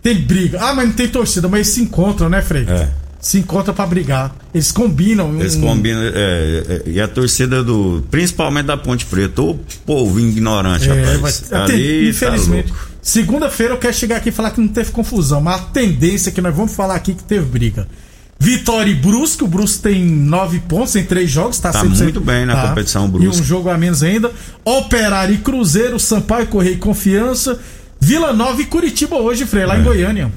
tem 0.00 0.20
briga. 0.20 0.60
Ah, 0.62 0.74
mas 0.74 0.86
não 0.86 0.94
tem 0.94 1.08
torcida, 1.08 1.48
mas 1.48 1.58
eles 1.58 1.68
se 1.68 1.82
encontram, 1.82 2.28
né, 2.28 2.40
Frei? 2.40 2.64
É. 2.68 2.88
Se 3.20 3.38
encontram 3.38 3.74
pra 3.74 3.84
brigar. 3.86 4.34
Eles 4.54 4.70
combinam. 4.70 5.38
Eles 5.40 5.56
um- 5.56 5.60
combinam. 5.60 6.00
é, 6.02 6.12
é, 6.14 6.82
e 6.86 7.00
a 7.00 7.08
torcida 7.08 7.64
do. 7.64 8.04
Principalmente 8.10 8.66
da 8.66 8.76
Ponte 8.76 9.04
Preta, 9.06 9.42
o 9.42 9.58
povo 9.84 10.20
ignorante, 10.20 10.88
É, 10.88 11.14
rapaz. 11.14 11.44
vai- 11.50 11.60
Ali, 11.62 11.72
tem- 11.72 12.08
infelizmente. 12.10 12.72
Tá. 12.72 12.78
Segunda-feira 13.02 13.74
eu 13.74 13.78
quero 13.78 13.94
chegar 13.94 14.16
aqui 14.18 14.28
e 14.28 14.32
falar 14.32 14.50
que 14.52 14.60
não 14.60 14.68
teve 14.68 14.90
confusão, 14.92 15.40
mas 15.40 15.60
a 15.60 15.64
tendência 15.64 16.30
é 16.30 16.32
que 16.32 16.40
nós 16.40 16.54
vamos 16.54 16.74
falar 16.74 16.94
aqui 16.94 17.14
que 17.14 17.24
teve 17.24 17.44
briga. 17.46 17.88
Vitória 18.38 18.88
e 18.90 18.94
Brusque, 18.94 19.42
o 19.42 19.48
Brusque 19.48 19.82
tem 19.82 20.04
nove 20.04 20.60
pontos 20.60 20.94
em 20.94 21.02
três 21.02 21.28
jogos, 21.28 21.58
tá, 21.58 21.72
Tá 21.72 21.80
100%. 21.80 22.02
muito 22.04 22.20
bem 22.20 22.46
na 22.46 22.68
competição, 22.68 23.06
o 23.06 23.08
Brusque. 23.08 23.26
E 23.38 23.40
um 23.40 23.44
jogo 23.44 23.68
a 23.68 23.76
menos 23.76 24.00
ainda. 24.04 24.30
Operário 24.64 25.34
e 25.34 25.38
Cruzeiro, 25.38 25.98
Sampaio, 25.98 26.46
Correia 26.46 26.74
e 26.74 26.76
Confiança. 26.76 27.58
Vila 28.00 28.32
Nova 28.32 28.62
e 28.62 28.64
Curitiba 28.66 29.16
hoje, 29.16 29.44
Frei, 29.44 29.66
lá 29.66 29.76
em 29.76 29.82
Goiânia. 29.82 30.30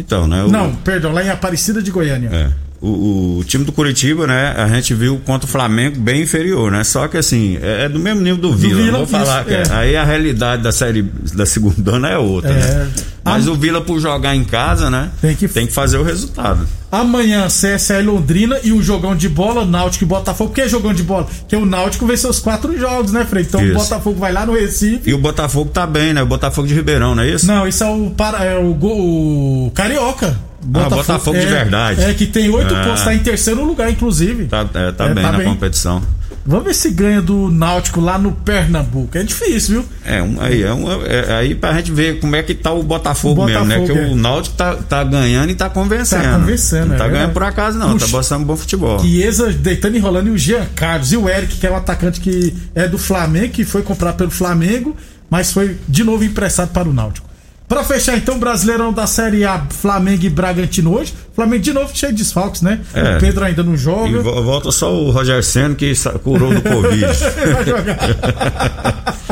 Então, 0.00 0.26
né? 0.26 0.42
o- 0.44 0.48
Não, 0.48 0.74
perdão, 0.76 1.12
lá 1.12 1.22
em 1.22 1.28
Aparecida 1.30 1.82
de 1.82 1.90
Goiânia. 1.90 2.30
É. 2.32 2.69
o, 2.82 3.38
o 3.40 3.44
time 3.44 3.64
do 3.64 3.72
Curitiba, 3.72 4.26
né? 4.26 4.54
A 4.56 4.66
gente 4.68 4.94
viu 4.94 5.20
contra 5.24 5.46
o 5.46 5.50
Flamengo 5.50 5.98
bem 6.00 6.22
inferior, 6.22 6.70
né? 6.70 6.82
Só 6.84 7.06
que 7.08 7.16
assim, 7.18 7.58
é, 7.62 7.84
é 7.84 7.88
do 7.88 7.98
mesmo 7.98 8.20
nível 8.22 8.38
do 8.40 8.52
Vila. 8.54 8.82
Vila, 8.82 8.98
Vou 8.98 9.06
falar 9.06 9.40
isso, 9.40 9.48
que 9.48 9.54
é. 9.54 9.62
é. 9.62 9.72
aí 9.76 9.96
a 9.96 10.04
realidade 10.04 10.62
da 10.62 10.72
série 10.72 11.02
da 11.34 11.44
segunda 11.44 11.92
ano 11.96 12.06
é 12.06 12.16
outra, 12.18 12.50
É. 12.50 12.54
né? 12.54 12.90
Mas 13.22 13.46
Ah, 13.46 13.50
o 13.50 13.54
Vila 13.54 13.82
por 13.82 14.00
jogar 14.00 14.34
em 14.34 14.42
casa, 14.44 14.88
né? 14.88 15.10
Tem 15.20 15.36
que- 15.36 15.46
tem 15.46 15.66
que 15.66 15.74
fazer 15.74 15.98
o 15.98 16.02
resultado. 16.02 16.66
Amanhã, 16.90 17.46
CSA 17.48 18.00
e 18.00 18.02
Londrina 18.02 18.58
e 18.64 18.72
um 18.72 18.82
jogão 18.82 19.14
de 19.14 19.28
bola, 19.28 19.64
Náutico 19.66 20.04
e 20.04 20.06
Botafogo. 20.06 20.48
Por 20.50 20.54
que 20.62 20.66
jogão 20.68 20.94
de 20.94 21.02
bola? 21.02 21.24
Porque 21.40 21.54
o 21.54 21.66
Náutico 21.66 22.06
venceu 22.06 22.30
os 22.30 22.38
quatro 22.40 22.76
jogos, 22.78 23.12
né, 23.12 23.26
Frei? 23.26 23.44
Então 23.44 23.60
Isso. 23.62 23.72
o 23.72 23.74
Botafogo 23.78 24.18
vai 24.18 24.32
lá 24.32 24.46
no 24.46 24.54
Recife. 24.54 25.02
E 25.10 25.12
o 25.12 25.18
Botafogo 25.18 25.70
tá 25.70 25.86
bem, 25.86 26.14
né? 26.14 26.22
O 26.22 26.26
Botafogo 26.26 26.66
de 26.66 26.72
Ribeirão, 26.74 27.14
não 27.14 27.22
é 27.22 27.28
isso? 27.28 27.46
Não, 27.46 27.68
isso 27.68 27.84
é 27.84 27.90
o, 27.90 28.08
para, 28.10 28.42
é 28.42 28.56
o, 28.58 28.72
go- 28.72 29.66
o 29.66 29.70
Carioca. 29.74 30.34
Botafogo 30.62 31.38
de 31.38 31.44
é, 31.46 31.48
verdade. 31.48 32.02
É, 32.02 32.14
que 32.14 32.26
tem 32.26 32.48
oito 32.50 32.74
Ah. 32.74 32.84
pontos, 32.84 33.02
tá 33.02 33.14
em 33.14 33.18
terceiro 33.20 33.64
lugar, 33.64 33.90
inclusive. 33.90 34.46
Tá, 34.46 34.66
é, 34.74 34.92
tá 34.92 35.06
É, 35.06 35.14
bem 35.14 35.24
tá 35.24 35.32
na 35.32 35.38
bem. 35.38 35.46
competição. 35.48 36.02
Vamos 36.46 36.64
ver 36.64 36.74
se 36.74 36.90
ganha 36.90 37.20
do 37.20 37.50
Náutico 37.50 38.00
lá 38.00 38.18
no 38.18 38.32
Pernambuco. 38.32 39.16
É 39.16 39.22
difícil, 39.22 39.82
viu? 39.82 39.84
É, 40.04 40.22
um, 40.22 40.40
aí, 40.40 40.62
é, 40.62 40.72
um, 40.72 40.86
é 41.04 41.34
aí 41.34 41.54
pra 41.54 41.74
gente 41.74 41.92
ver 41.92 42.18
como 42.18 42.34
é 42.34 42.42
que 42.42 42.54
tá 42.54 42.72
o 42.72 42.82
Botafogo, 42.82 43.42
O 43.42 43.46
mesmo, 43.46 43.64
né? 43.66 43.76
Botafogo, 43.78 43.98
Que 44.00 44.06
é. 44.10 44.12
o 44.12 44.16
Náutico 44.16 44.56
tá, 44.56 44.74
tá 44.76 45.04
ganhando 45.04 45.50
e 45.50 45.54
tá 45.54 45.68
convencendo. 45.68 46.22
Tá 46.24 46.38
convencendo, 46.38 46.86
Não 46.86 46.94
é 46.94 46.98
tá 46.98 47.08
ganhando 47.08 47.32
por 47.32 47.42
acaso, 47.42 47.78
não. 47.78 47.88
Tá 47.88 48.04
Puxa. 48.04 48.16
mostrando 48.16 48.44
bom 48.46 48.56
futebol. 48.56 48.98
Chiesa 49.00 49.52
deitando 49.52 49.94
e 49.94 49.98
enrolando 49.98 50.28
e 50.28 50.30
o 50.30 50.38
Jean 50.38 50.64
Carlos 50.74 51.12
e 51.12 51.16
o 51.16 51.28
Eric, 51.28 51.56
que 51.56 51.66
é 51.66 51.70
um 51.70 51.76
atacante 51.76 52.20
que 52.20 52.54
é 52.74 52.88
do 52.88 52.96
Flamengo, 52.98 53.48
que 53.52 53.64
foi 53.64 53.82
comprado 53.82 54.16
pelo 54.16 54.30
Flamengo, 54.30 54.96
mas 55.28 55.52
foi 55.52 55.76
de 55.88 56.02
novo 56.04 56.24
emprestado 56.24 56.70
para 56.70 56.88
o 56.88 56.92
Náutico. 56.92 57.28
Pra 57.70 57.84
fechar 57.84 58.16
então, 58.16 58.36
Brasileirão 58.36 58.92
da 58.92 59.06
Série 59.06 59.44
A, 59.44 59.64
Flamengo 59.70 60.24
e 60.24 60.28
Bragantino 60.28 60.92
hoje. 60.92 61.14
Flamengo 61.36 61.62
de 61.62 61.72
novo 61.72 61.90
cheio 61.94 62.10
de 62.12 62.18
desfalques, 62.24 62.62
né? 62.62 62.80
É. 62.92 63.16
O 63.16 63.20
Pedro 63.20 63.44
ainda 63.44 63.62
não 63.62 63.74
E 63.74 63.76
joga. 63.76 64.20
vo- 64.20 64.42
volta 64.42 64.72
só 64.72 64.92
o 64.92 65.12
Roger 65.12 65.40
Senna 65.44 65.76
que 65.76 65.92
curou 66.24 66.52
do 66.52 66.60
Covid. 66.60 67.06
Vai 67.52 67.64
jogar. 67.64 67.96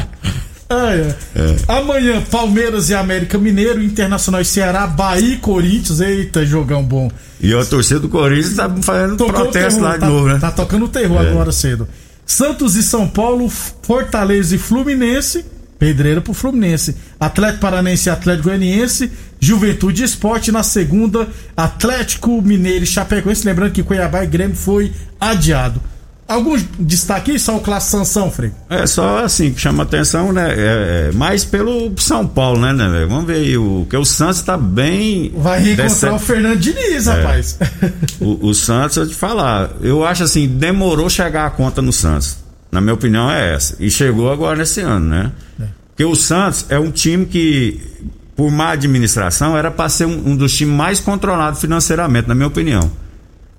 Ah, 0.70 0.94
é. 0.94 1.14
Amanhã, 1.66 2.20
Palmeiras 2.30 2.90
e 2.90 2.94
América 2.94 3.38
Mineiro, 3.38 3.82
Internacional 3.82 4.42
e 4.42 4.44
Ceará, 4.44 4.86
Bahia 4.86 5.32
e 5.32 5.36
Corinthians. 5.38 5.98
Eita, 5.98 6.44
jogão 6.44 6.84
bom. 6.84 7.10
e 7.40 7.54
a 7.54 7.64
torcida 7.64 7.98
do 8.00 8.08
Corinthians 8.10 8.54
tá 8.54 8.70
fazendo 8.82 9.16
Tocou 9.16 9.32
protesto 9.32 9.80
terror, 9.80 9.82
lá 9.82 9.94
de 9.94 10.00
tá, 10.00 10.06
novo, 10.06 10.28
né? 10.28 10.38
Tá 10.38 10.50
tocando 10.50 10.84
o 10.84 10.88
terror 10.88 11.24
É. 11.24 11.30
agora 11.30 11.50
cedo. 11.52 11.88
Santos 12.26 12.76
e 12.76 12.82
São 12.82 13.08
Paulo, 13.08 13.48
Fortaleza 13.82 14.54
e 14.54 14.58
Fluminense. 14.58 15.42
Pedreira 15.78 16.20
pro 16.20 16.32
Fluminense. 16.34 16.96
Atlético 17.20 17.60
Paranense 17.60 18.08
e 18.08 18.10
Atlético 18.12 18.48
Goianiense. 18.48 19.10
Juventude 19.40 20.02
e 20.02 20.04
Esporte. 20.04 20.50
Na 20.50 20.62
segunda, 20.62 21.28
Atlético 21.56 22.42
Mineiro 22.42 22.84
e 22.84 22.86
Chapecoense. 22.86 23.46
Lembrando 23.46 23.72
que 23.72 23.82
Cuiabá 23.82 24.24
e 24.24 24.26
Grêmio 24.26 24.56
foi 24.56 24.92
adiado. 25.20 25.80
Algum 26.26 26.60
destaque 26.78 27.30
aí? 27.30 27.38
Só 27.38 27.56
o 27.56 27.60
classe 27.60 27.90
sanção, 27.90 28.30
Frei? 28.30 28.50
É 28.68 28.86
só 28.86 29.24
assim 29.24 29.50
que 29.50 29.58
chama 29.58 29.84
atenção, 29.84 30.30
né? 30.30 30.50
É, 30.52 31.08
é, 31.08 31.12
mais 31.12 31.42
pelo 31.42 31.90
São 31.96 32.26
Paulo, 32.26 32.60
né, 32.60 32.70
né? 32.74 33.06
Vamos 33.08 33.24
ver 33.26 33.36
aí, 33.36 33.56
o, 33.56 33.86
que 33.88 33.96
o 33.96 34.04
Santos 34.04 34.42
tá 34.42 34.54
bem. 34.54 35.32
Vai 35.34 35.58
reencontrar 35.60 35.88
decep- 35.88 36.12
o 36.14 36.18
Fernando 36.18 36.58
Diniz, 36.58 37.06
É. 37.06 37.12
rapaz. 37.12 37.58
O, 38.20 38.48
o 38.48 38.54
Santos, 38.54 38.98
eu 38.98 39.08
te 39.08 39.14
falar, 39.14 39.70
eu 39.80 40.04
acho 40.04 40.22
assim, 40.24 40.46
demorou 40.46 41.08
chegar 41.08 41.46
a 41.46 41.50
conta 41.50 41.80
no 41.80 41.92
Santos. 41.94 42.36
Na 42.70 42.80
minha 42.80 42.94
opinião 42.94 43.30
é 43.30 43.54
essa. 43.54 43.76
E 43.80 43.90
chegou 43.90 44.30
agora 44.30 44.56
nesse 44.56 44.80
ano, 44.80 45.06
né? 45.06 45.32
Porque 45.88 46.04
o 46.04 46.14
Santos 46.14 46.66
é 46.68 46.78
um 46.78 46.90
time 46.90 47.26
que, 47.26 47.80
por 48.36 48.50
má 48.50 48.70
administração, 48.70 49.56
era 49.56 49.70
para 49.70 49.88
ser 49.88 50.04
um, 50.04 50.30
um 50.30 50.36
dos 50.36 50.54
times 50.56 50.76
mais 50.76 51.00
controlados 51.00 51.60
financeiramente, 51.60 52.28
na 52.28 52.34
minha 52.34 52.46
opinião. 52.46 52.90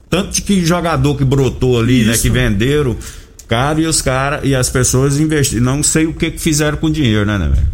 Tanto 0.10 0.32
de 0.32 0.41
que 0.41 0.65
jogador 0.65 1.15
que 1.15 1.26
brotou 1.26 1.80
ali, 1.80 2.04
né? 2.04 2.13
Isso. 2.13 2.22
Que 2.22 2.30
venderam 2.30 2.95
caro 3.48 3.82
e 3.82 3.88
os 3.88 4.02
caras 4.02 4.41
e 4.43 4.56
as 4.56 4.69
pessoas 4.69 5.19
investiram. 5.19 5.63
Não 5.63 5.84
sei 5.84 6.06
o 6.06 6.13
que, 6.13 6.32
que 6.32 6.39
fizeram 6.39 6.78
com 6.78 6.88
o 6.88 6.91
dinheiro, 6.91 7.26
né, 7.26 7.38
né, 7.38 7.50
velho? 7.50 7.67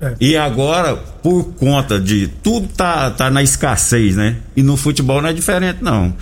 É. 0.00 0.16
E 0.20 0.36
agora, 0.36 0.96
por 0.96 1.44
conta 1.54 2.00
de 2.00 2.28
tudo 2.42 2.68
tá, 2.68 3.10
tá 3.10 3.30
na 3.30 3.42
escassez, 3.42 4.16
né? 4.16 4.36
E 4.56 4.62
no 4.62 4.76
futebol 4.76 5.20
não 5.20 5.28
é 5.28 5.32
diferente, 5.32 5.78
não. 5.82 6.14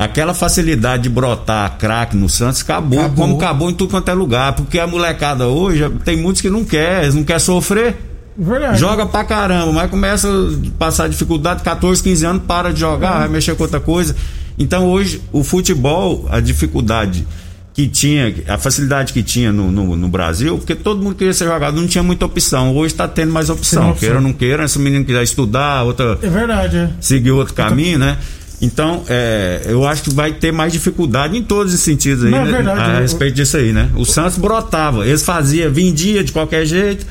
Aquela 0.00 0.32
facilidade 0.32 1.02
de 1.02 1.08
brotar 1.10 1.76
craque 1.76 2.16
no 2.16 2.26
Santos 2.26 2.62
acabou, 2.62 3.00
Acabou. 3.00 3.16
como 3.16 3.36
acabou 3.36 3.70
em 3.70 3.74
tudo 3.74 3.90
quanto 3.90 4.08
é 4.10 4.14
lugar. 4.14 4.54
Porque 4.54 4.78
a 4.78 4.86
molecada 4.86 5.46
hoje, 5.46 5.86
tem 6.06 6.16
muitos 6.16 6.40
que 6.40 6.48
não 6.48 6.64
quer, 6.64 7.02
eles 7.02 7.14
não 7.14 7.22
quer 7.22 7.38
sofrer. 7.38 7.96
Verdade. 8.34 8.78
Joga 8.78 9.04
pra 9.04 9.24
caramba, 9.24 9.70
mas 9.72 9.90
começa 9.90 10.26
a 10.26 10.70
passar 10.78 11.06
dificuldade, 11.06 11.62
14, 11.62 12.02
15 12.02 12.24
anos, 12.24 12.42
para 12.46 12.72
de 12.72 12.80
jogar, 12.80 13.18
vai 13.18 13.28
mexer 13.28 13.54
com 13.54 13.62
outra 13.62 13.78
coisa. 13.78 14.16
Então 14.58 14.86
hoje, 14.86 15.20
o 15.32 15.44
futebol, 15.44 16.26
a 16.30 16.40
dificuldade 16.40 17.26
que 17.74 17.86
tinha, 17.86 18.34
a 18.48 18.56
facilidade 18.56 19.12
que 19.12 19.22
tinha 19.22 19.52
no, 19.52 19.70
no, 19.70 19.96
no 19.96 20.08
Brasil, 20.08 20.56
porque 20.56 20.74
todo 20.74 21.02
mundo 21.02 21.14
queria 21.14 21.34
ser 21.34 21.44
jogador, 21.44 21.78
não 21.78 21.86
tinha 21.86 22.02
muita 22.02 22.24
opção. 22.24 22.74
Hoje 22.74 22.94
tá 22.94 23.06
tendo 23.06 23.32
mais 23.32 23.50
opção. 23.50 23.90
Opção. 23.90 24.00
Queira 24.00 24.14
ou 24.16 24.22
não 24.22 24.32
queira, 24.32 24.66
se 24.66 24.78
o 24.78 24.80
menino 24.80 25.04
quiser 25.04 25.22
estudar, 25.22 25.82
outra, 25.82 26.18
É 26.22 26.28
verdade, 26.28 26.76
é. 26.78 26.90
seguir 27.00 27.32
outro 27.32 27.52
caminho, 27.52 27.98
né? 27.98 28.16
Então, 28.62 29.02
é, 29.08 29.62
eu 29.64 29.86
acho 29.86 30.02
que 30.02 30.10
vai 30.12 30.32
ter 30.32 30.52
mais 30.52 30.72
dificuldade 30.72 31.36
em 31.36 31.42
todos 31.42 31.72
os 31.72 31.80
sentidos 31.80 32.24
aí, 32.24 32.30
Não, 32.30 32.38
é 32.40 32.44
né? 32.44 32.50
verdade, 32.52 32.80
a 32.80 33.00
respeito 33.00 33.34
disso 33.34 33.56
aí, 33.56 33.72
né? 33.72 33.88
O 33.96 34.04
Santos 34.04 34.36
brotava, 34.36 35.06
eles 35.06 35.22
faziam, 35.22 35.72
vendia 35.72 36.22
de 36.22 36.30
qualquer 36.30 36.66
jeito, 36.66 37.06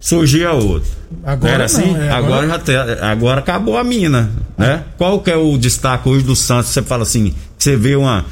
surgia 0.00 0.52
outro. 0.52 0.88
Agora 1.24 1.52
Era 1.52 1.58
não, 1.58 1.64
assim? 1.66 1.96
é, 1.96 2.10
agora, 2.10 2.16
agora- 2.44 2.48
já 2.48 2.58
tem- 2.58 2.76
agora 3.02 3.40
acabou 3.40 3.76
a 3.76 3.84
mina, 3.84 4.30
né? 4.56 4.82
Qual 4.96 5.20
que 5.20 5.30
é 5.30 5.36
o 5.36 5.56
destaque 5.58 6.08
hoje 6.08 6.24
do 6.24 6.34
Santos? 6.34 6.70
Você 6.70 6.82
fala 6.82 7.02
assim, 7.02 7.34
você 7.58 7.76
vê 7.76 7.94
uma, 7.94 8.24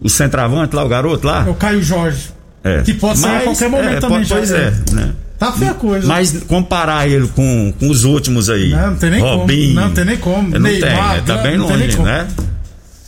o 0.00 0.08
centroavante 0.10 0.76
lá, 0.76 0.84
o 0.84 0.88
garoto 0.88 1.26
lá? 1.26 1.44
É 1.46 1.50
o 1.50 1.54
Caio 1.54 1.82
Jorge. 1.82 2.28
É. 2.62 2.82
Que 2.82 2.92
pode 2.92 3.18
sair 3.18 3.36
a 3.38 3.40
qualquer 3.40 3.70
momento 3.70 3.92
é, 3.96 4.00
também, 4.00 4.18
pode-. 4.18 4.28
Pois 4.28 4.50
é, 4.50 4.70
né? 4.92 5.12
Tá 5.40 5.50
feia 5.52 5.70
a 5.70 5.74
coisa. 5.74 6.06
Mas 6.06 6.32
comparar 6.46 7.08
ele 7.08 7.26
com, 7.28 7.72
com 7.80 7.88
os 7.90 8.04
últimos 8.04 8.48
aí. 8.50 8.68
Não, 8.68 8.90
não 8.90 8.96
tem 8.96 9.10
nem 9.10 9.20
como. 9.20 9.36
Robinho, 9.38 9.74
Não 9.74 9.90
tem 9.90 10.04
nem 10.04 10.16
como. 10.18 10.48
Não 10.50 10.60
Neymar, 10.60 10.80
tem, 10.90 11.16
né? 11.16 11.22
tá 11.26 11.34
não 11.36 11.42
bem 11.42 11.50
nem 11.58 11.60
longe, 11.60 11.96
como. 11.96 12.06
né? 12.08 12.28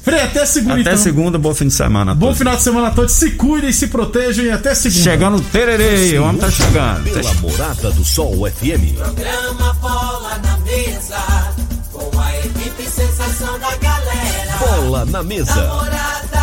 Frei, 0.03 0.21
até 0.21 0.45
segunda 0.47 0.73
Até 0.81 0.81
então. 0.91 0.97
segunda, 0.97 1.39
bom 1.39 1.55
fim 1.55 1.69
de 1.69 1.75
semana. 1.75 2.11
a 2.11 2.15
Bom 2.15 2.27
todos. 2.27 2.39
final 2.39 2.57
de 2.57 2.63
semana 2.63 2.89
a 2.89 2.91
todos. 2.91 3.13
Se 3.13 3.33
cuidem, 3.33 3.71
se 3.71 3.87
protejam 3.87 4.45
e 4.47 4.51
até 4.51 4.75
segunda. 4.75 5.03
Chegando 5.05 5.37
o 5.37 5.41
tererê, 5.43 6.19
o 6.19 6.25
homem 6.25 6.41
tá 6.41 6.51
chegando. 6.51 7.05
Pela 7.05 7.35
Morada 7.35 7.91
do 7.93 8.03
Sol 8.05 8.33
FM. 8.51 8.97
Programa 8.97 9.75
Bola 9.75 10.41
na 10.43 10.57
Mesa, 10.59 11.53
com 11.93 12.19
a 12.19 12.37
equipe 12.39 12.83
sensação 12.83 13.59
da 13.61 13.77
galera. 13.77 14.57
Bola 14.59 15.05
na 15.05 15.23
mesa. 15.23 15.55
Morada 15.55 16.43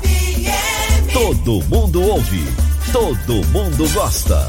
FM. 0.00 1.12
Todo 1.12 1.62
mundo 1.68 2.00
ouve. 2.02 2.44
Todo 2.92 3.44
mundo 3.48 3.86
gosta. 3.92 4.48